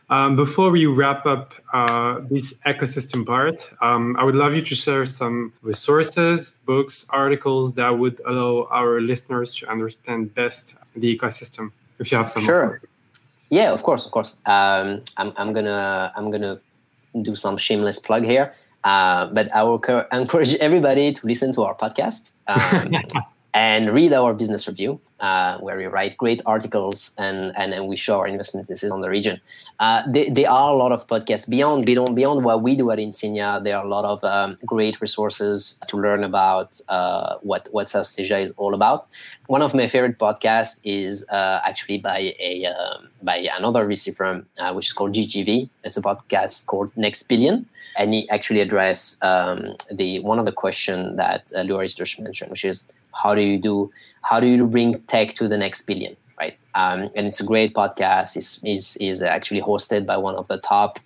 um, 0.10 0.36
before 0.36 0.69
we 0.78 0.86
wrap 0.86 1.22
up 1.26 1.54
uh, 1.74 2.22
this 2.34 2.48
ecosystem 2.72 3.22
part, 3.26 3.58
um, 3.88 4.15
I 4.19 4.24
would 4.24 4.39
love 4.43 4.54
you 4.58 4.63
to 4.72 4.76
share 4.76 5.06
some 5.06 5.54
resources, 5.62 6.52
books, 6.65 7.06
articles 7.10 7.65
that 7.80 7.91
would 8.00 8.17
allow 8.26 8.67
our 8.80 9.02
listeners 9.12 9.50
to 9.58 9.69
understand 9.76 10.34
best 10.34 10.76
the 10.96 11.08
ecosystem. 11.15 11.72
If 12.00 12.12
you 12.12 12.17
have 12.17 12.30
some, 12.30 12.43
sure. 12.43 12.82
Yeah, 13.50 13.69
of 13.72 13.82
course, 13.84 14.04
of 14.08 14.12
course. 14.12 14.32
Um, 14.46 14.88
I'm, 15.17 15.32
I'm 15.38 15.54
gonna 15.58 16.12
I'm 16.15 16.32
gonna 16.34 16.60
do 17.21 17.36
some 17.36 17.58
shameless 17.58 17.99
plug 17.99 18.23
here, 18.23 18.54
uh, 18.84 19.28
but 19.28 19.54
I 19.54 19.63
will 19.63 19.82
encourage 20.12 20.56
everybody 20.56 21.13
to 21.13 21.28
listen 21.28 21.54
to 21.54 21.63
our 21.63 21.76
podcast. 21.76 22.34
Um, 22.47 22.95
and 23.54 23.93
read 23.93 24.13
our 24.13 24.34
business 24.34 24.67
review, 24.67 24.99
uh, 25.23 25.57
where 25.59 25.77
we 25.77 25.86
write 25.86 26.17
great 26.17 26.41
articles 26.45 27.13
and, 27.17 27.53
and, 27.55 27.73
and 27.73 27.88
we 27.88 27.95
show 27.95 28.19
our 28.19 28.27
investment 28.27 28.67
thesis 28.67 28.91
on 28.91 28.99
the 28.99 29.09
region. 29.09 29.39
Uh, 29.79 30.03
there, 30.07 30.49
are 30.49 30.71
a 30.71 30.75
lot 30.75 30.91
of 30.91 31.07
podcasts 31.07 31.49
beyond, 31.49 31.86
beyond, 31.86 32.13
beyond 32.13 32.43
what 32.43 32.62
we 32.62 32.75
do 32.75 32.91
at 32.91 32.99
Insignia. 32.99 33.62
There 33.63 33.77
are 33.77 33.86
a 33.86 33.88
lot 33.88 34.03
of 34.03 34.21
um, 34.25 34.57
great 34.65 34.99
resources 34.99 35.79
to 35.88 35.97
learn 35.97 36.25
about 36.25 36.79
uh, 36.89 37.38
what, 37.41 37.69
what 37.71 37.88
South 37.88 38.13
Asia 38.19 38.38
is 38.39 38.51
all 38.57 38.73
about. 38.73 39.07
One 39.47 39.62
of 39.62 39.73
my 39.73 39.88
favorite 39.88 40.19
podcasts 40.19 40.81
is 40.83 41.25
uh, 41.29 41.62
actually 41.65 41.99
by, 41.99 42.33
a, 42.41 42.65
um, 42.65 43.07
by 43.21 43.38
another 43.57 43.88
VC 43.88 44.13
firm, 44.13 44.45
uh, 44.57 44.73
which 44.73 44.88
is 44.88 44.91
called 44.91 45.13
GGV. 45.13 45.69
It's 45.86 45.95
a 45.95 46.01
podcast 46.01 46.65
called 46.65 46.91
Next 46.97 47.23
Billion. 47.23 47.65
And 47.97 48.13
he 48.13 48.29
actually 48.29 48.59
addressed 48.59 49.23
um, 49.23 49.75
the, 49.89 50.19
one 50.19 50.38
of 50.38 50.45
the 50.45 50.51
questions 50.51 51.15
that 51.15 51.49
uh, 51.55 51.63
just 51.88 52.19
mentioned, 52.19 52.51
which 52.51 52.65
is 52.65 52.89
how 53.13 53.34
do 53.36 53.41
you 53.41 53.58
do 53.58 53.91
how 54.21 54.39
do 54.39 54.47
you 54.47 54.65
bring 54.65 54.99
tech 55.04 55.34
to 55.34 55.47
the 55.47 55.58
next 55.58 55.84
billion 55.84 56.15
right 56.39 56.58
um, 56.76 57.10
and 57.15 57.28
it's 57.28 57.39
a 57.39 57.45
great 57.45 57.73
podcast 57.73 58.36
is 58.38 58.60
is 58.63 58.97
is 58.97 59.21
actually 59.21 59.62
hosted 59.62 60.06
by 60.06 60.17
one 60.17 60.36
of 60.36 60.47
the 60.47 60.58
top 60.58 60.99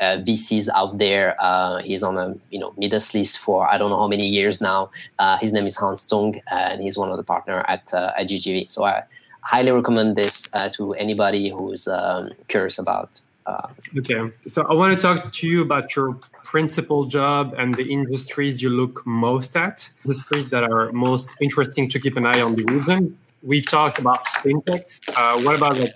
uh, 0.00 0.16
VCs 0.22 0.68
out 0.74 0.96
there. 0.98 1.36
Uh, 1.38 1.78
he's 1.78 2.02
on 2.02 2.16
a 2.16 2.34
you 2.50 2.58
know 2.58 2.72
Midas 2.76 3.14
list 3.14 3.38
for 3.38 3.68
I 3.68 3.78
don't 3.78 3.90
know 3.90 3.98
how 3.98 4.08
many 4.08 4.26
years 4.26 4.60
now. 4.60 4.90
Uh, 5.18 5.36
his 5.36 5.52
name 5.52 5.66
is 5.66 5.76
Hans 5.76 6.06
Tung, 6.06 6.40
and 6.50 6.82
he's 6.82 6.96
one 6.96 7.10
of 7.10 7.16
the 7.16 7.22
partner 7.22 7.64
at 7.68 7.92
uh, 7.92 8.12
at 8.16 8.28
GGV. 8.28 8.70
So 8.70 8.84
I 8.84 9.02
highly 9.42 9.70
recommend 9.70 10.16
this 10.16 10.48
uh, 10.54 10.70
to 10.70 10.94
anybody 10.94 11.50
who's 11.50 11.86
um, 11.86 12.30
curious 12.48 12.78
about. 12.78 13.20
Uh, 13.46 13.68
okay, 13.98 14.30
so 14.42 14.62
I 14.66 14.74
want 14.74 14.98
to 14.98 15.00
talk 15.00 15.32
to 15.32 15.46
you 15.46 15.62
about 15.62 15.96
your 15.96 16.18
principal 16.44 17.04
job 17.04 17.54
and 17.58 17.74
the 17.74 17.84
industries 17.84 18.62
you 18.62 18.70
look 18.70 19.04
most 19.06 19.56
at, 19.56 19.88
industries 20.04 20.50
that 20.50 20.64
are 20.64 20.92
most 20.92 21.34
interesting 21.40 21.88
to 21.88 21.98
keep 21.98 22.16
an 22.16 22.26
eye 22.26 22.40
on 22.40 22.54
the 22.54 22.64
region. 22.64 23.18
We've 23.42 23.66
talked 23.66 23.98
about 23.98 24.24
fintechs. 24.26 25.00
Uh, 25.16 25.42
what 25.42 25.56
about 25.56 25.78
like 25.78 25.94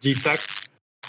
deep 0.00 0.22
tech? 0.22 0.40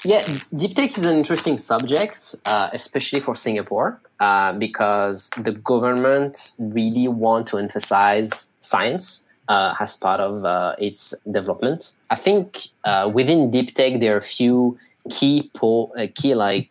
Yeah, 0.06 0.26
deep 0.56 0.76
tech 0.76 0.98
is 0.98 1.06
an 1.06 1.18
interesting 1.18 1.58
subject, 1.58 2.36
uh, 2.46 2.70
especially 2.72 3.20
for 3.20 3.36
Singapore, 3.36 4.00
uh, 4.20 4.54
because 4.54 5.30
the 5.38 5.52
government 5.52 6.54
really 6.58 7.08
want 7.08 7.48
to 7.48 7.58
emphasize 7.58 8.54
science 8.62 9.28
uh, 9.50 9.74
as 9.80 9.98
part 9.98 10.22
of 10.22 10.46
uh, 10.46 10.76
its 10.80 11.14
development. 11.32 11.94
I 12.10 12.16
think 12.16 12.68
uh, 12.86 13.12
within 13.14 13.52
deep 13.52 13.76
tech 13.76 14.00
there 14.00 14.14
are 14.14 14.18
a 14.18 14.22
few 14.22 14.78
key 15.10 15.50
po- 15.54 15.92
uh, 15.98 16.08
key 16.16 16.36
like 16.36 16.70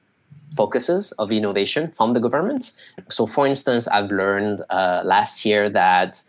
focuses 0.57 1.13
of 1.13 1.31
innovation 1.31 1.91
from 1.93 2.13
the 2.15 2.21
government. 2.21 2.73
So, 3.11 3.27
for 3.27 3.47
instance, 3.47 3.87
I've 3.89 4.11
learned 4.11 4.63
uh, 4.71 5.03
last 5.05 5.45
year 5.45 5.71
that 5.71 6.23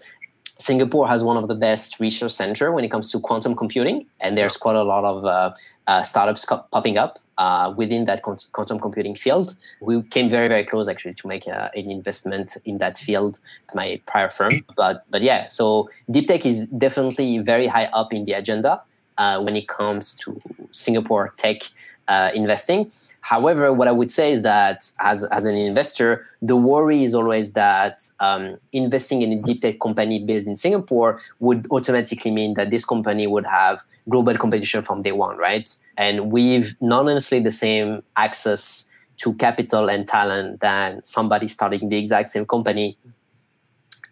Singapore 0.59 1.07
has 1.07 1.23
one 1.23 1.37
of 1.37 1.47
the 1.47 1.55
best 1.55 1.99
research 1.99 2.33
center 2.33 2.71
when 2.71 2.83
it 2.83 2.89
comes 2.89 3.11
to 3.11 3.19
quantum 3.19 3.55
computing, 3.55 4.05
and 4.19 4.37
there's 4.37 4.57
quite 4.57 4.75
a 4.75 4.83
lot 4.83 5.05
of 5.05 5.25
uh, 5.25 5.53
uh, 5.87 6.03
startups 6.03 6.45
co- 6.45 6.65
popping 6.71 6.97
up 6.97 7.17
uh, 7.37 7.73
within 7.75 8.03
that 8.05 8.21
quantum 8.21 8.79
computing 8.79 9.15
field. 9.15 9.55
We 9.79 10.01
came 10.03 10.29
very, 10.29 10.49
very 10.49 10.65
close 10.65 10.87
actually 10.89 11.13
to 11.15 11.27
make 11.27 11.47
uh, 11.47 11.69
an 11.73 11.89
investment 11.89 12.57
in 12.65 12.77
that 12.79 12.97
field 12.97 13.39
at 13.69 13.75
my 13.75 14.01
prior 14.05 14.29
firm. 14.29 14.51
But, 14.75 15.05
but 15.09 15.21
yeah, 15.21 15.47
so 15.47 15.89
deep 16.11 16.27
tech 16.27 16.45
is 16.45 16.67
definitely 16.67 17.39
very 17.39 17.65
high 17.65 17.85
up 17.85 18.13
in 18.13 18.25
the 18.25 18.33
agenda 18.33 18.81
uh, 19.17 19.41
when 19.41 19.55
it 19.55 19.69
comes 19.69 20.13
to 20.15 20.41
Singapore 20.71 21.33
tech 21.37 21.61
uh, 22.09 22.31
investing. 22.33 22.91
However, 23.21 23.71
what 23.71 23.87
I 23.87 23.91
would 23.91 24.11
say 24.11 24.31
is 24.31 24.41
that 24.41 24.89
as, 24.99 25.23
as 25.25 25.45
an 25.45 25.55
investor, 25.55 26.25
the 26.41 26.55
worry 26.55 27.03
is 27.03 27.13
always 27.13 27.53
that 27.53 28.01
um, 28.19 28.57
investing 28.71 29.21
in 29.21 29.31
a 29.33 29.41
deep 29.41 29.61
tech 29.61 29.79
company 29.79 30.25
based 30.25 30.47
in 30.47 30.55
Singapore 30.55 31.19
would 31.39 31.67
automatically 31.71 32.31
mean 32.31 32.53
that 32.55 32.69
this 32.69 32.85
company 32.85 33.27
would 33.27 33.45
have 33.45 33.81
global 34.07 34.35
competition 34.37 34.81
from 34.81 35.01
day 35.01 35.11
one, 35.11 35.37
right? 35.37 35.73
And 35.97 36.31
we've 36.31 36.75
not 36.81 37.05
necessarily 37.05 37.43
the 37.43 37.51
same 37.51 38.03
access 38.15 38.89
to 39.17 39.33
capital 39.35 39.89
and 39.89 40.07
talent 40.07 40.61
than 40.61 41.03
somebody 41.03 41.47
starting 41.47 41.89
the 41.89 41.97
exact 41.97 42.29
same 42.29 42.45
company 42.45 42.97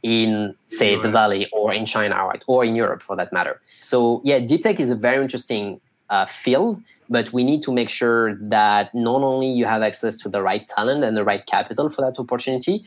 in 0.03 0.53
say 0.67 0.95
the 1.01 1.09
valley 1.09 1.47
or 1.51 1.73
in 1.73 1.83
china 1.83 2.15
right 2.27 2.43
or 2.47 2.63
in 2.63 2.75
europe 2.75 3.01
for 3.01 3.15
that 3.15 3.33
matter 3.33 3.59
so 3.79 4.21
yeah 4.23 4.37
deep 4.37 4.61
tech 4.61 4.79
is 4.79 4.91
a 4.91 4.95
very 4.95 5.23
interesting 5.23 5.81
uh, 6.09 6.25
field 6.25 6.79
but 7.09 7.31
we 7.33 7.43
need 7.43 7.61
to 7.63 7.71
make 7.71 7.89
sure 7.89 8.35
that 8.35 8.93
not 8.93 9.21
only 9.21 9.47
you 9.47 9.65
have 9.65 9.81
access 9.81 10.17
to 10.17 10.29
the 10.29 10.41
right 10.41 10.67
talent 10.67 11.03
and 11.03 11.15
the 11.15 11.23
right 11.23 11.45
capital 11.45 11.89
for 11.89 12.01
that 12.01 12.19
opportunity 12.19 12.83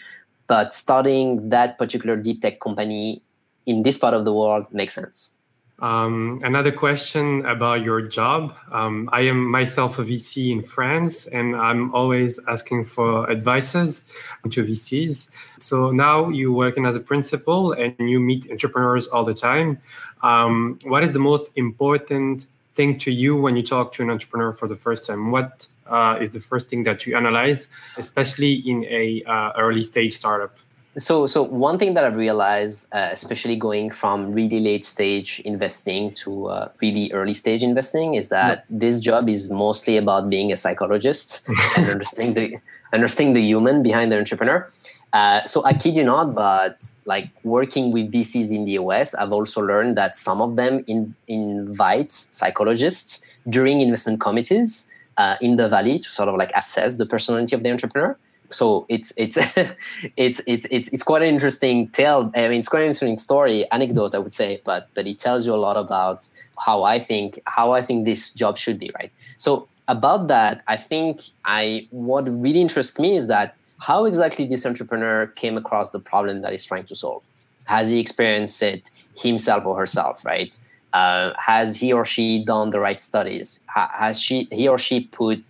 but 0.47 0.75
starting 0.75 1.49
that 1.49 1.79
particular 1.79 2.17
deep 2.17 2.43
tech 2.43 2.61
company 2.61 3.23
in 3.67 3.83
this 3.83 3.99
part 3.99 4.15
of 4.15 4.25
the 4.25 4.33
world 4.33 4.67
makes 4.73 4.95
sense 4.95 5.37
um, 5.81 6.41
another 6.45 6.73
question 6.73 7.45
about 7.47 7.83
your 7.83 8.03
job. 8.03 8.55
Um, 8.71 9.09
I 9.13 9.23
am 9.23 9.51
myself 9.51 9.99
a 9.99 10.05
VC 10.05 10.53
in 10.53 10.63
France, 10.63 11.27
and 11.27 11.57
I'm 11.57 11.95
always 11.95 12.39
asking 12.47 12.85
for 12.85 13.31
advices 13.31 14.05
to 14.51 14.63
VCs. 14.63 15.31
So 15.59 15.91
now 15.91 16.29
you're 16.29 16.53
working 16.53 16.85
as 16.85 16.97
a 16.97 17.01
principal 17.01 17.73
and 17.73 17.95
you 17.99 18.21
meet 18.21 18.51
entrepreneurs 18.51 19.09
all 19.09 19.25
the 19.25 19.33
time. 19.33 19.79
Um, 20.23 20.79
what 20.85 21.03
is 21.03 21.13
the 21.13 21.19
most 21.19 21.51
important 21.57 22.47
thing 22.75 22.99
to 22.99 23.11
you 23.11 23.37
when 23.37 23.57
you 23.57 23.63
talk 23.63 23.93
to 23.93 24.03
an 24.03 24.11
entrepreneur 24.11 24.53
for 24.53 24.69
the 24.69 24.77
first 24.77 25.07
time? 25.07 25.31
What 25.31 25.67
uh, 25.87 26.19
is 26.21 26.31
the 26.31 26.41
first 26.41 26.69
thing 26.71 26.85
that 26.85 27.07
you 27.07 27.17
analyze, 27.17 27.69
especially 27.97 28.55
in 28.55 28.85
a 28.85 29.23
uh, 29.27 29.53
early 29.57 29.83
stage 29.83 30.13
startup? 30.13 30.57
So, 30.97 31.27
so 31.29 31.43
one 31.43 31.79
thing 31.79 31.95
that 31.95 32.05
I've 32.05 32.17
realized, 32.17 32.89
uh, 32.93 33.11
especially 33.13 33.55
going 33.55 33.91
from 33.91 34.33
really 34.33 34.59
late 34.59 34.85
stage 34.85 35.41
investing 35.45 36.13
to 36.15 36.47
uh, 36.47 36.69
really 36.83 37.13
early 37.13 37.35
stage 37.35 37.63
investing, 37.63 38.15
is 38.15 38.29
that 38.31 38.59
yeah. 38.69 38.79
this 38.79 38.99
job 38.99 39.29
is 39.29 39.51
mostly 39.51 39.97
about 39.97 40.31
being 40.31 40.51
a 40.51 40.57
psychologist 40.57 41.49
and 41.77 41.89
understanding 41.89 42.35
the 42.35 42.61
understanding 42.93 43.35
the 43.35 43.43
human 43.43 43.85
behind 43.85 44.11
the 44.11 44.19
entrepreneur. 44.19 44.69
Uh, 45.13 45.45
so 45.45 45.65
I 45.65 45.75
kid 45.75 45.97
you 45.97 46.05
not, 46.05 46.35
but 46.35 46.85
like 47.05 47.29
working 47.45 47.93
with 47.93 48.13
VCs 48.13 48.51
in 48.51 48.65
the 48.65 48.73
US, 48.73 49.15
I've 49.15 49.33
also 49.33 49.61
learned 49.61 49.97
that 49.97 50.17
some 50.17 50.41
of 50.41 50.57
them 50.57 50.85
in, 50.89 51.15
invite 51.29 52.13
psychologists 52.13 53.27
during 53.49 53.81
investment 53.81 54.21
committees 54.21 54.91
uh, 55.19 55.37
in 55.41 55.57
the 55.57 55.69
valley 55.69 55.99
to 55.99 56.09
sort 56.09 56.29
of 56.29 56.37
like 56.37 56.51
assess 56.55 56.97
the 56.97 57.07
personality 57.07 57.55
of 57.55 57.63
the 57.63 57.71
entrepreneur. 57.71 58.17
So 58.51 58.87
it's 58.89 59.13
it's 59.17 59.39
it's 60.17 60.41
it's 60.47 60.67
it's 60.71 60.89
it's 60.89 61.03
quite 61.03 61.23
an 61.23 61.29
interesting 61.29 61.89
tale. 61.89 62.31
I 62.35 62.49
mean, 62.49 62.59
it's 62.59 62.69
quite 62.69 62.81
an 62.81 62.87
interesting 62.87 63.19
story, 63.19 63.71
anecdote, 63.71 64.15
I 64.15 64.19
would 64.19 64.33
say, 64.33 64.61
but 64.65 64.89
but 64.95 65.07
it 65.07 65.19
tells 65.19 65.47
you 65.47 65.55
a 65.55 65.63
lot 65.69 65.77
about 65.77 66.29
how 66.59 66.83
I 66.83 66.99
think 66.99 67.41
how 67.47 67.73
I 67.73 67.83
think 67.83 68.05
this 68.05 68.35
job 68.35 68.59
should 68.59 68.79
be, 68.79 68.91
right? 68.99 69.13
So 69.39 69.69
about 69.89 70.29
that, 70.29 70.63
I 70.69 70.77
think 70.77 71.23
I 71.45 71.89
what 71.91 72.25
really 72.29 72.61
interests 72.61 72.99
me 72.99 73.17
is 73.17 73.27
that 73.29 73.57
how 73.81 74.05
exactly 74.05 74.47
this 74.47 74.67
entrepreneur 74.67 75.27
came 75.27 75.57
across 75.57 75.91
the 75.91 75.99
problem 75.99 76.43
that 76.43 76.53
he's 76.53 76.65
trying 76.65 76.85
to 76.87 76.95
solve. 76.95 77.23
Has 77.65 77.91
he 77.91 77.99
experienced 77.99 78.63
it 78.63 78.91
himself 79.17 79.65
or 79.65 79.77
herself, 79.77 80.25
right? 80.25 80.59
Uh, 80.93 81.33
has 81.39 81.77
he 81.77 81.93
or 81.93 82.05
she 82.05 82.45
done 82.45 82.71
the 82.71 82.81
right 82.81 83.01
studies? 83.01 83.65
Ha- 83.69 83.91
has 83.95 84.21
she, 84.21 84.49
he 84.51 84.67
or 84.67 84.77
she 84.77 85.05
put 85.05 85.45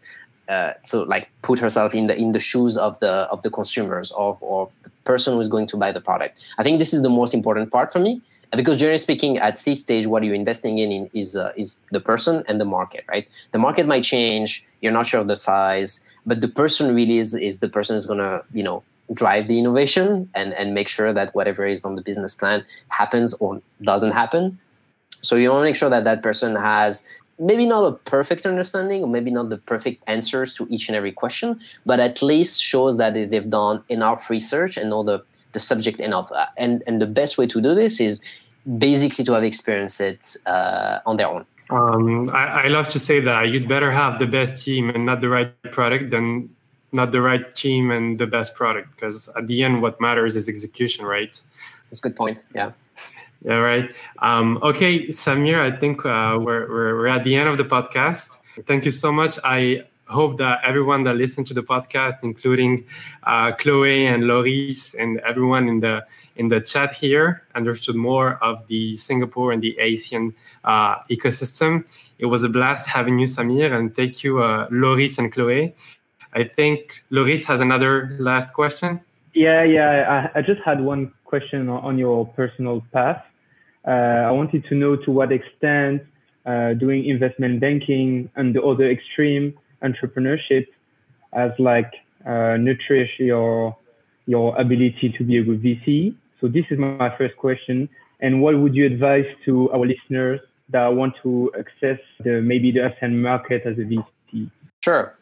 uh, 0.51 0.75
so 0.83 1.05
like 1.05 1.31
put 1.43 1.59
herself 1.59 1.95
in 1.95 2.09
the 2.09 2.19
in 2.19 2.33
the 2.33 2.41
shoes 2.41 2.77
of 2.77 2.99
the 2.99 3.13
of 3.35 3.43
the 3.43 3.51
consumers 3.51 4.11
or 4.13 4.37
of 4.43 4.75
the 4.83 4.91
person 5.05 5.35
who 5.35 5.41
is 5.41 5.49
going 5.49 5.67
to 5.69 5.77
buy 5.77 5.93
the 5.93 6.01
product. 6.01 6.45
I 6.59 6.65
think 6.65 6.79
this 6.79 6.93
is 6.93 7.03
the 7.03 7.11
most 7.21 7.33
important 7.35 7.71
part 7.71 7.93
for 7.93 8.01
me 8.01 8.21
because 8.57 8.77
generally 8.77 8.99
speaking, 8.99 9.39
at 9.39 9.59
seed 9.59 9.79
stage, 9.79 10.07
what 10.07 10.25
you're 10.25 10.35
investing 10.35 10.79
in, 10.79 11.09
is 11.15 11.37
uh, 11.37 11.53
is 11.57 11.81
the 11.93 12.01
person 12.01 12.43
and 12.49 12.61
the 12.61 12.65
market, 12.65 13.05
right? 13.09 13.29
The 13.53 13.59
market 13.59 13.87
might 13.87 14.03
change. 14.03 14.67
You're 14.81 14.93
not 14.93 15.07
sure 15.07 15.21
of 15.21 15.29
the 15.29 15.37
size, 15.37 16.07
but 16.27 16.41
the 16.41 16.49
person 16.49 16.95
really 16.95 17.19
is 17.19 17.35
is 17.35 17.61
the 17.61 17.69
person 17.69 17.95
who's 17.95 18.07
gonna 18.07 18.43
you 18.53 18.63
know 18.63 18.83
drive 19.13 19.47
the 19.49 19.59
innovation 19.59 20.29
and 20.35 20.53
and 20.55 20.75
make 20.75 20.89
sure 20.89 21.13
that 21.13 21.35
whatever 21.35 21.65
is 21.65 21.85
on 21.85 21.95
the 21.95 22.03
business 22.03 22.35
plan 22.35 22.65
happens 22.89 23.35
or 23.35 23.63
doesn't 23.83 24.13
happen. 24.13 24.59
So 25.23 25.37
you 25.37 25.51
want 25.51 25.61
to 25.61 25.65
make 25.65 25.77
sure 25.77 25.91
that 25.91 26.05
that 26.05 26.23
person 26.23 26.57
has 26.57 27.07
maybe 27.40 27.66
not 27.66 27.85
a 27.85 27.92
perfect 27.92 28.46
understanding 28.46 29.03
or 29.03 29.09
maybe 29.09 29.31
not 29.31 29.48
the 29.48 29.57
perfect 29.57 30.05
answers 30.07 30.53
to 30.55 30.66
each 30.70 30.88
and 30.88 30.96
every 30.96 31.11
question, 31.11 31.59
but 31.87 31.98
at 31.98 32.22
least 32.22 32.62
shows 32.62 32.98
that 32.98 33.14
they've 33.14 33.50
done 33.50 33.83
enough 33.88 34.31
research 34.31 34.76
and 34.76 34.90
know 34.90 35.03
the 35.03 35.22
the 35.53 35.59
subject 35.59 35.98
enough. 35.98 36.31
Uh, 36.31 36.46
and 36.57 36.83
and 36.87 37.00
the 37.00 37.07
best 37.07 37.38
way 37.38 37.46
to 37.46 37.61
do 37.61 37.74
this 37.74 38.00
is 38.00 38.22
basically 38.79 39.24
to 39.24 39.33
have 39.33 39.42
experienced 39.42 40.00
it 40.00 40.37
uh, 40.46 41.00
on 41.07 41.16
their 41.16 41.29
own. 41.29 41.44
Um, 41.70 42.29
I, 42.31 42.64
I, 42.64 42.66
love 42.66 42.88
to 42.90 42.98
say 42.98 43.20
that 43.20 43.48
you'd 43.48 43.68
better 43.68 43.92
have 43.92 44.18
the 44.18 44.26
best 44.26 44.64
team 44.64 44.90
and 44.90 45.07
not 45.07 45.20
the 45.20 45.29
right 45.29 45.53
product 45.70 46.11
than 46.11 46.50
not 46.90 47.12
the 47.12 47.22
right 47.22 47.55
team 47.55 47.92
and 47.92 48.18
the 48.18 48.26
best 48.26 48.57
product 48.57 48.90
because 48.90 49.29
at 49.37 49.46
the 49.46 49.62
end 49.62 49.81
what 49.81 50.00
matters 50.00 50.35
is 50.35 50.48
execution 50.48 51.05
right 51.05 51.40
that's 51.88 52.00
a 52.00 52.03
good 52.03 52.16
point 52.16 52.42
yeah 52.57 52.72
yeah 53.44 53.55
right 53.55 53.90
um, 54.20 54.59
okay 54.62 55.09
samir 55.09 55.61
i 55.61 55.70
think 55.70 56.05
uh, 56.05 56.38
we're, 56.40 56.68
we're, 56.68 57.07
at 57.07 57.24
the 57.24 57.35
end 57.35 57.48
of 57.48 57.59
the 57.59 57.64
podcast 57.64 58.38
thank 58.66 58.85
you 58.85 58.90
so 58.90 59.12
much 59.12 59.38
i 59.44 59.85
hope 60.11 60.38
that 60.38 60.61
everyone 60.64 61.05
that 61.05 61.16
listened 61.16 61.46
to 61.46 61.55
the 61.55 61.62
podcast, 61.62 62.16
including 62.22 62.85
uh, 63.24 63.53
Chloe 63.53 64.07
and 64.07 64.26
Loris 64.26 64.94
and 64.94 65.20
everyone 65.20 65.68
in 65.68 65.81
the 65.81 66.05
in 66.37 66.48
the 66.48 66.61
chat 66.61 66.92
here, 66.92 67.42
understood 67.55 67.96
more 67.96 68.38
of 68.42 68.66
the 68.66 68.96
Singapore 68.96 69.53
and 69.53 69.62
the 69.62 69.76
ASEAN 69.81 70.35
uh, 70.64 70.96
ecosystem. 71.11 71.85
It 72.18 72.26
was 72.26 72.44
a 72.44 72.48
blast 72.48 72.87
having 72.87 73.18
you, 73.18 73.26
Samir, 73.26 73.72
and 73.72 73.94
thank 73.94 74.24
you, 74.24 74.42
uh, 74.42 74.66
Loris 74.70 75.18
and 75.18 75.33
Chloe. 75.33 75.74
I 76.33 76.44
think 76.44 77.05
Loris 77.11 77.44
has 77.44 77.61
another 77.61 78.16
last 78.18 78.53
question. 78.53 79.00
Yeah, 79.35 79.64
yeah. 79.64 80.31
I, 80.35 80.38
I 80.38 80.42
just 80.42 80.61
had 80.62 80.81
one 80.81 81.12
question 81.24 81.68
on, 81.68 81.85
on 81.85 81.98
your 81.98 82.26
personal 82.26 82.83
path. 82.92 83.24
Uh, 83.87 83.90
I 84.29 84.31
wanted 84.31 84.64
to 84.69 84.75
know 84.75 84.97
to 84.97 85.11
what 85.11 85.33
extent 85.33 86.03
uh, 86.47 86.75
doing 86.75 87.07
investment 87.07 87.61
banking 87.61 88.31
and 88.37 88.55
the 88.55 88.62
other 88.62 88.90
extreme 88.90 89.55
entrepreneurship 89.83 90.66
as 91.33 91.51
like 91.59 91.93
uh, 92.27 92.57
your 93.19 93.77
your 94.27 94.57
ability 94.61 95.14
to 95.16 95.25
be 95.25 95.38
a 95.38 95.43
good 95.43 95.62
VC? 95.62 96.14
So 96.40 96.49
this 96.49 96.64
is 96.71 96.79
my 96.79 97.14
first 97.19 97.37
question. 97.37 97.88
And 98.21 98.43
what 98.43 98.59
would 98.59 98.75
you 98.75 98.85
advise 98.87 99.27
to 99.45 99.71
our 99.73 99.87
listeners 99.87 100.40
that 100.69 100.87
want 100.88 101.14
to 101.23 101.51
access 101.59 101.99
the 102.23 102.40
maybe 102.40 102.71
the 102.71 102.81
ASEAN 102.81 103.14
market 103.16 103.62
as 103.64 103.77
a 103.79 103.83
VC? 103.83 104.51
Sure. 104.85 105.16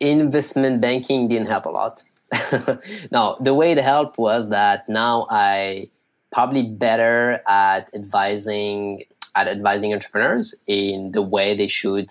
Investment 0.00 0.80
banking 0.80 1.28
didn't 1.28 1.48
help 1.48 1.66
a 1.66 1.70
lot. 1.70 2.04
now 3.12 3.36
the 3.40 3.54
way 3.54 3.72
it 3.72 3.78
helped 3.78 4.18
was 4.18 4.48
that 4.48 4.88
now 4.88 5.26
I 5.30 5.88
probably 6.34 6.64
better 6.64 7.40
at 7.46 7.88
advising 7.94 9.04
at 9.36 9.46
advising 9.46 9.92
entrepreneurs 9.92 10.54
in 10.66 11.12
the 11.12 11.22
way 11.22 11.56
they 11.56 11.68
should 11.68 12.10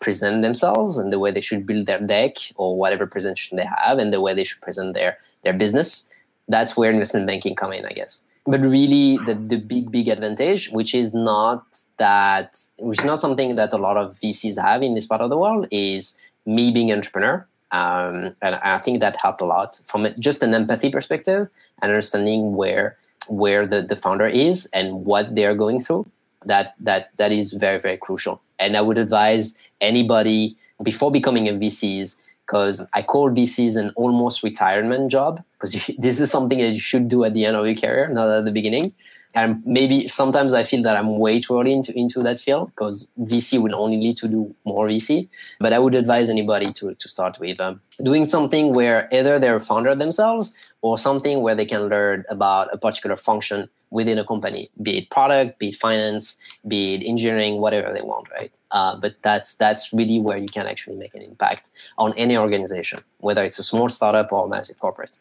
present 0.00 0.42
themselves 0.42 0.98
and 0.98 1.12
the 1.12 1.18
way 1.18 1.30
they 1.30 1.40
should 1.40 1.66
build 1.66 1.86
their 1.86 2.00
deck 2.00 2.34
or 2.56 2.76
whatever 2.76 3.06
presentation 3.06 3.56
they 3.56 3.64
have 3.64 3.98
and 3.98 4.12
the 4.12 4.20
way 4.20 4.34
they 4.34 4.44
should 4.44 4.60
present 4.60 4.92
their 4.94 5.16
their 5.42 5.54
business. 5.54 6.10
That's 6.48 6.76
where 6.76 6.90
investment 6.90 7.26
banking 7.26 7.56
come 7.56 7.72
in 7.72 7.86
i 7.86 7.92
guess. 7.92 8.24
But 8.44 8.60
really 8.60 9.18
the, 9.26 9.34
the 9.34 9.56
big 9.56 9.90
big 9.90 10.08
advantage 10.08 10.70
which 10.70 10.94
is 10.94 11.14
not 11.14 11.62
that 11.96 12.48
which 12.78 12.98
is 12.98 13.06
not 13.06 13.20
something 13.20 13.56
that 13.56 13.72
a 13.72 13.78
lot 13.78 13.96
of 13.96 14.20
vcs 14.20 14.60
have 14.60 14.82
in 14.82 14.94
this 14.94 15.06
part 15.06 15.22
of 15.22 15.30
the 15.30 15.38
world 15.38 15.66
is 15.70 16.18
me 16.44 16.70
being 16.72 16.90
an 16.90 16.98
entrepreneur. 16.98 17.46
Um, 17.70 18.36
and 18.42 18.56
i 18.56 18.78
think 18.78 19.00
that 19.00 19.16
helped 19.16 19.40
a 19.40 19.46
lot 19.46 19.80
from 19.86 20.06
just 20.18 20.42
an 20.42 20.52
empathy 20.52 20.90
perspective 20.90 21.48
and 21.80 21.90
understanding 21.90 22.54
where 22.54 22.98
where 23.28 23.66
the, 23.66 23.82
the 23.82 23.96
founder 23.96 24.26
is 24.26 24.66
and 24.72 25.04
what 25.04 25.34
they're 25.34 25.54
going 25.54 25.80
through 25.80 26.06
that 26.44 26.74
that 26.80 27.10
that 27.18 27.30
is 27.30 27.52
very 27.52 27.78
very 27.78 27.96
crucial 27.96 28.42
and 28.58 28.76
i 28.76 28.80
would 28.80 28.98
advise 28.98 29.58
anybody 29.80 30.56
before 30.82 31.10
becoming 31.10 31.48
a 31.48 31.52
VCs 31.52 32.16
because 32.46 32.82
I 32.92 33.02
call 33.02 33.30
VCs 33.30 33.76
an 33.76 33.92
almost 33.96 34.42
retirement 34.42 35.10
job 35.10 35.42
because 35.54 35.72
this 35.98 36.20
is 36.20 36.30
something 36.30 36.58
that 36.58 36.72
you 36.72 36.80
should 36.80 37.08
do 37.08 37.24
at 37.24 37.34
the 37.34 37.44
end 37.44 37.56
of 37.56 37.66
your 37.66 37.76
career, 37.76 38.08
not 38.08 38.28
at 38.28 38.44
the 38.44 38.52
beginning. 38.52 38.92
And 39.34 39.62
maybe 39.66 40.08
sometimes 40.08 40.52
I 40.52 40.64
feel 40.64 40.82
that 40.82 40.96
I'm 40.96 41.18
way 41.18 41.40
too 41.40 41.58
early 41.58 41.72
into, 41.72 41.96
into 41.98 42.20
that 42.20 42.38
field 42.38 42.70
because 42.70 43.08
VC 43.20 43.60
will 43.60 43.74
only 43.74 43.96
lead 43.96 44.16
to 44.18 44.28
do 44.28 44.54
more 44.64 44.88
VC. 44.88 45.28
But 45.60 45.72
I 45.72 45.78
would 45.78 45.94
advise 45.94 46.28
anybody 46.28 46.72
to, 46.74 46.94
to 46.94 47.08
start 47.08 47.38
with 47.40 47.58
um, 47.60 47.80
doing 48.02 48.26
something 48.26 48.72
where 48.72 49.08
either 49.12 49.38
they're 49.38 49.56
a 49.56 49.60
founder 49.60 49.94
themselves 49.94 50.54
or 50.82 50.98
something 50.98 51.40
where 51.42 51.54
they 51.54 51.66
can 51.66 51.88
learn 51.88 52.24
about 52.28 52.68
a 52.72 52.78
particular 52.78 53.16
function 53.16 53.68
within 53.90 54.18
a 54.18 54.24
company, 54.24 54.70
be 54.82 54.98
it 54.98 55.10
product, 55.10 55.58
be 55.58 55.68
it 55.68 55.76
finance, 55.76 56.38
be 56.66 56.94
it 56.94 57.06
engineering, 57.06 57.58
whatever 57.58 57.92
they 57.92 58.00
want, 58.00 58.26
right? 58.30 58.58
Uh, 58.70 58.98
but 58.98 59.14
that's 59.22 59.54
that's 59.54 59.92
really 59.92 60.18
where 60.18 60.38
you 60.38 60.48
can 60.48 60.66
actually 60.66 60.96
make 60.96 61.14
an 61.14 61.22
impact 61.22 61.70
on 61.98 62.12
any 62.16 62.36
organization, 62.36 63.00
whether 63.18 63.44
it's 63.44 63.58
a 63.58 63.62
small 63.62 63.88
startup 63.88 64.32
or 64.32 64.46
a 64.46 64.48
massive 64.48 64.78
corporate. 64.78 65.16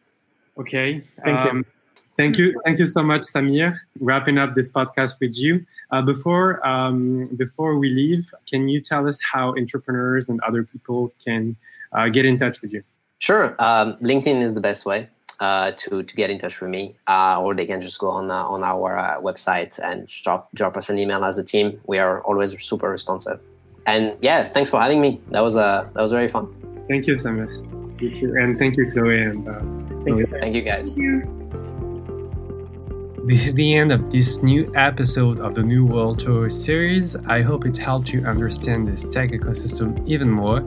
Okay. 0.58 1.04
Thank 1.24 1.38
um, 1.38 1.58
you. 1.58 1.65
Thank 2.22 2.38
you, 2.38 2.62
thank 2.64 2.78
you 2.78 2.86
so 2.86 3.02
much, 3.02 3.22
Samir. 3.22 3.80
Wrapping 4.00 4.38
up 4.38 4.54
this 4.54 4.70
podcast 4.70 5.20
with 5.20 5.36
you. 5.36 5.66
Uh, 5.90 6.04
before 6.04 6.66
um, 6.66 7.26
before 7.36 7.80
we 7.80 7.90
leave, 7.90 8.32
can 8.48 8.70
you 8.70 8.80
tell 8.80 9.08
us 9.08 9.20
how 9.34 9.56
entrepreneurs 9.58 10.30
and 10.30 10.40
other 10.42 10.64
people 10.64 11.12
can 11.26 11.56
uh, 11.94 12.10
get 12.10 12.24
in 12.26 12.38
touch 12.38 12.62
with 12.62 12.74
you? 12.74 12.84
Sure. 13.18 13.56
Um, 13.58 13.96
LinkedIn 14.10 14.44
is 14.44 14.54
the 14.54 14.62
best 14.62 14.86
way 14.86 15.10
uh, 15.40 15.72
to 15.72 16.04
to 16.04 16.16
get 16.16 16.30
in 16.30 16.38
touch 16.38 16.62
with 16.62 16.70
me, 16.70 16.96
uh, 17.08 17.42
or 17.42 17.56
they 17.56 17.66
can 17.66 17.82
just 17.82 17.98
go 17.98 18.10
on 18.12 18.30
uh, 18.30 18.54
on 18.54 18.64
our 18.64 19.00
uh, 19.00 19.20
website 19.20 19.80
and 19.84 20.08
drop 20.24 20.48
drop 20.54 20.78
us 20.78 20.92
an 20.92 21.00
email 21.00 21.26
as 21.26 21.40
a 21.40 21.44
team. 21.44 21.82
We 21.88 21.98
are 21.98 22.22
always 22.22 22.52
super 22.64 22.90
responsive. 22.92 23.40
And 23.88 24.16
yeah, 24.22 24.44
thanks 24.44 24.70
for 24.70 24.80
having 24.80 25.02
me. 25.02 25.20
That 25.32 25.42
was 25.42 25.56
uh, 25.56 25.90
that 25.94 26.02
was 26.02 26.12
very 26.12 26.28
fun. 26.28 26.46
Thank 26.88 27.08
you, 27.08 27.16
Samir. 27.16 27.50
And 28.40 28.60
thank 28.60 28.78
you, 28.78 28.92
Chloe. 28.92 29.24
And 29.24 29.48
uh, 29.48 29.60
thank, 30.04 30.18
you. 30.20 30.28
thank 30.40 30.56
you, 30.56 30.62
guys. 30.62 30.94
Thank 30.94 31.04
you. 31.04 31.40
This 33.24 33.46
is 33.46 33.54
the 33.54 33.76
end 33.76 33.92
of 33.92 34.12
this 34.12 34.42
new 34.42 34.72
episode 34.74 35.42
of 35.42 35.54
the 35.54 35.62
New 35.62 35.86
World 35.86 36.22
Tour 36.22 36.50
series. 36.50 37.16
I 37.16 37.44
hope 37.44 37.68
it 37.68 37.78
helped 37.78 38.12
you 38.12 38.26
understand 38.26 38.88
this 38.88 39.04
tech 39.04 39.30
ecosystem 39.30 40.04
even 40.08 40.28
more. 40.28 40.62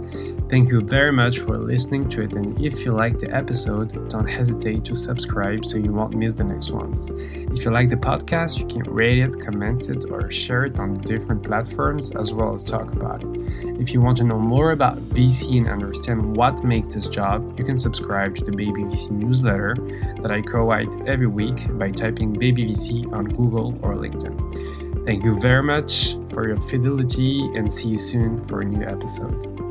Thank 0.51 0.69
you 0.69 0.83
very 0.83 1.11
much 1.11 1.39
for 1.39 1.57
listening 1.57 2.11
to 2.11 2.23
it, 2.23 2.35
and 2.35 2.61
if 2.61 2.85
you 2.85 2.93
like 2.93 3.19
the 3.19 3.35
episode, 3.35 4.11
don't 4.11 4.27
hesitate 4.27 4.85
to 4.85 4.95
subscribe 4.95 5.65
so 5.65 5.79
you 5.79 5.91
won't 5.91 6.15
miss 6.15 6.35
the 6.35 6.45
next 6.45 6.71
ones. 6.71 7.11
If 7.17 7.65
you 7.65 7.71
like 7.71 7.89
the 7.89 7.97
podcast, 7.97 8.59
you 8.59 8.67
can 8.67 8.83
rate 8.83 9.21
it, 9.21 9.41
comment 9.41 9.89
it, 9.89 10.05
or 10.11 10.31
share 10.31 10.67
it 10.67 10.79
on 10.79 11.01
different 11.01 11.43
platforms 11.45 12.15
as 12.15 12.35
well 12.35 12.55
as 12.55 12.63
talk 12.63 12.93
about 12.93 13.25
it. 13.25 13.29
If 13.81 13.95
you 13.95 14.03
want 14.03 14.19
to 14.19 14.25
know 14.25 14.39
more 14.39 14.73
about 14.73 14.99
VC 14.99 15.57
and 15.57 15.69
understand 15.69 16.37
what 16.37 16.63
makes 16.63 16.95
this 16.95 17.09
job, 17.09 17.59
you 17.59 17.65
can 17.65 17.79
subscribe 17.79 18.35
to 18.37 18.45
the 18.45 18.53
Baby 18.53 18.83
VC 18.83 19.13
newsletter 19.13 19.77
that 20.21 20.31
I 20.31 20.43
co 20.43 20.69
write 20.69 20.93
every 21.09 21.27
week 21.27 21.67
by 21.79 21.91
typing 21.91 22.35
Baby 22.35 22.67
VC 22.67 23.11
on 23.15 23.25
Google 23.25 23.79
or 23.83 23.95
LinkedIn. 23.95 25.07
Thank 25.07 25.25
you 25.25 25.41
very 25.41 25.63
much 25.63 26.17
for 26.33 26.47
your 26.47 26.59
fidelity 26.69 27.41
and 27.55 27.73
see 27.73 27.89
you 27.89 27.99
soon 27.99 28.45
for 28.47 28.61
a 28.61 28.65
new 28.65 28.87
episode. 28.87 29.64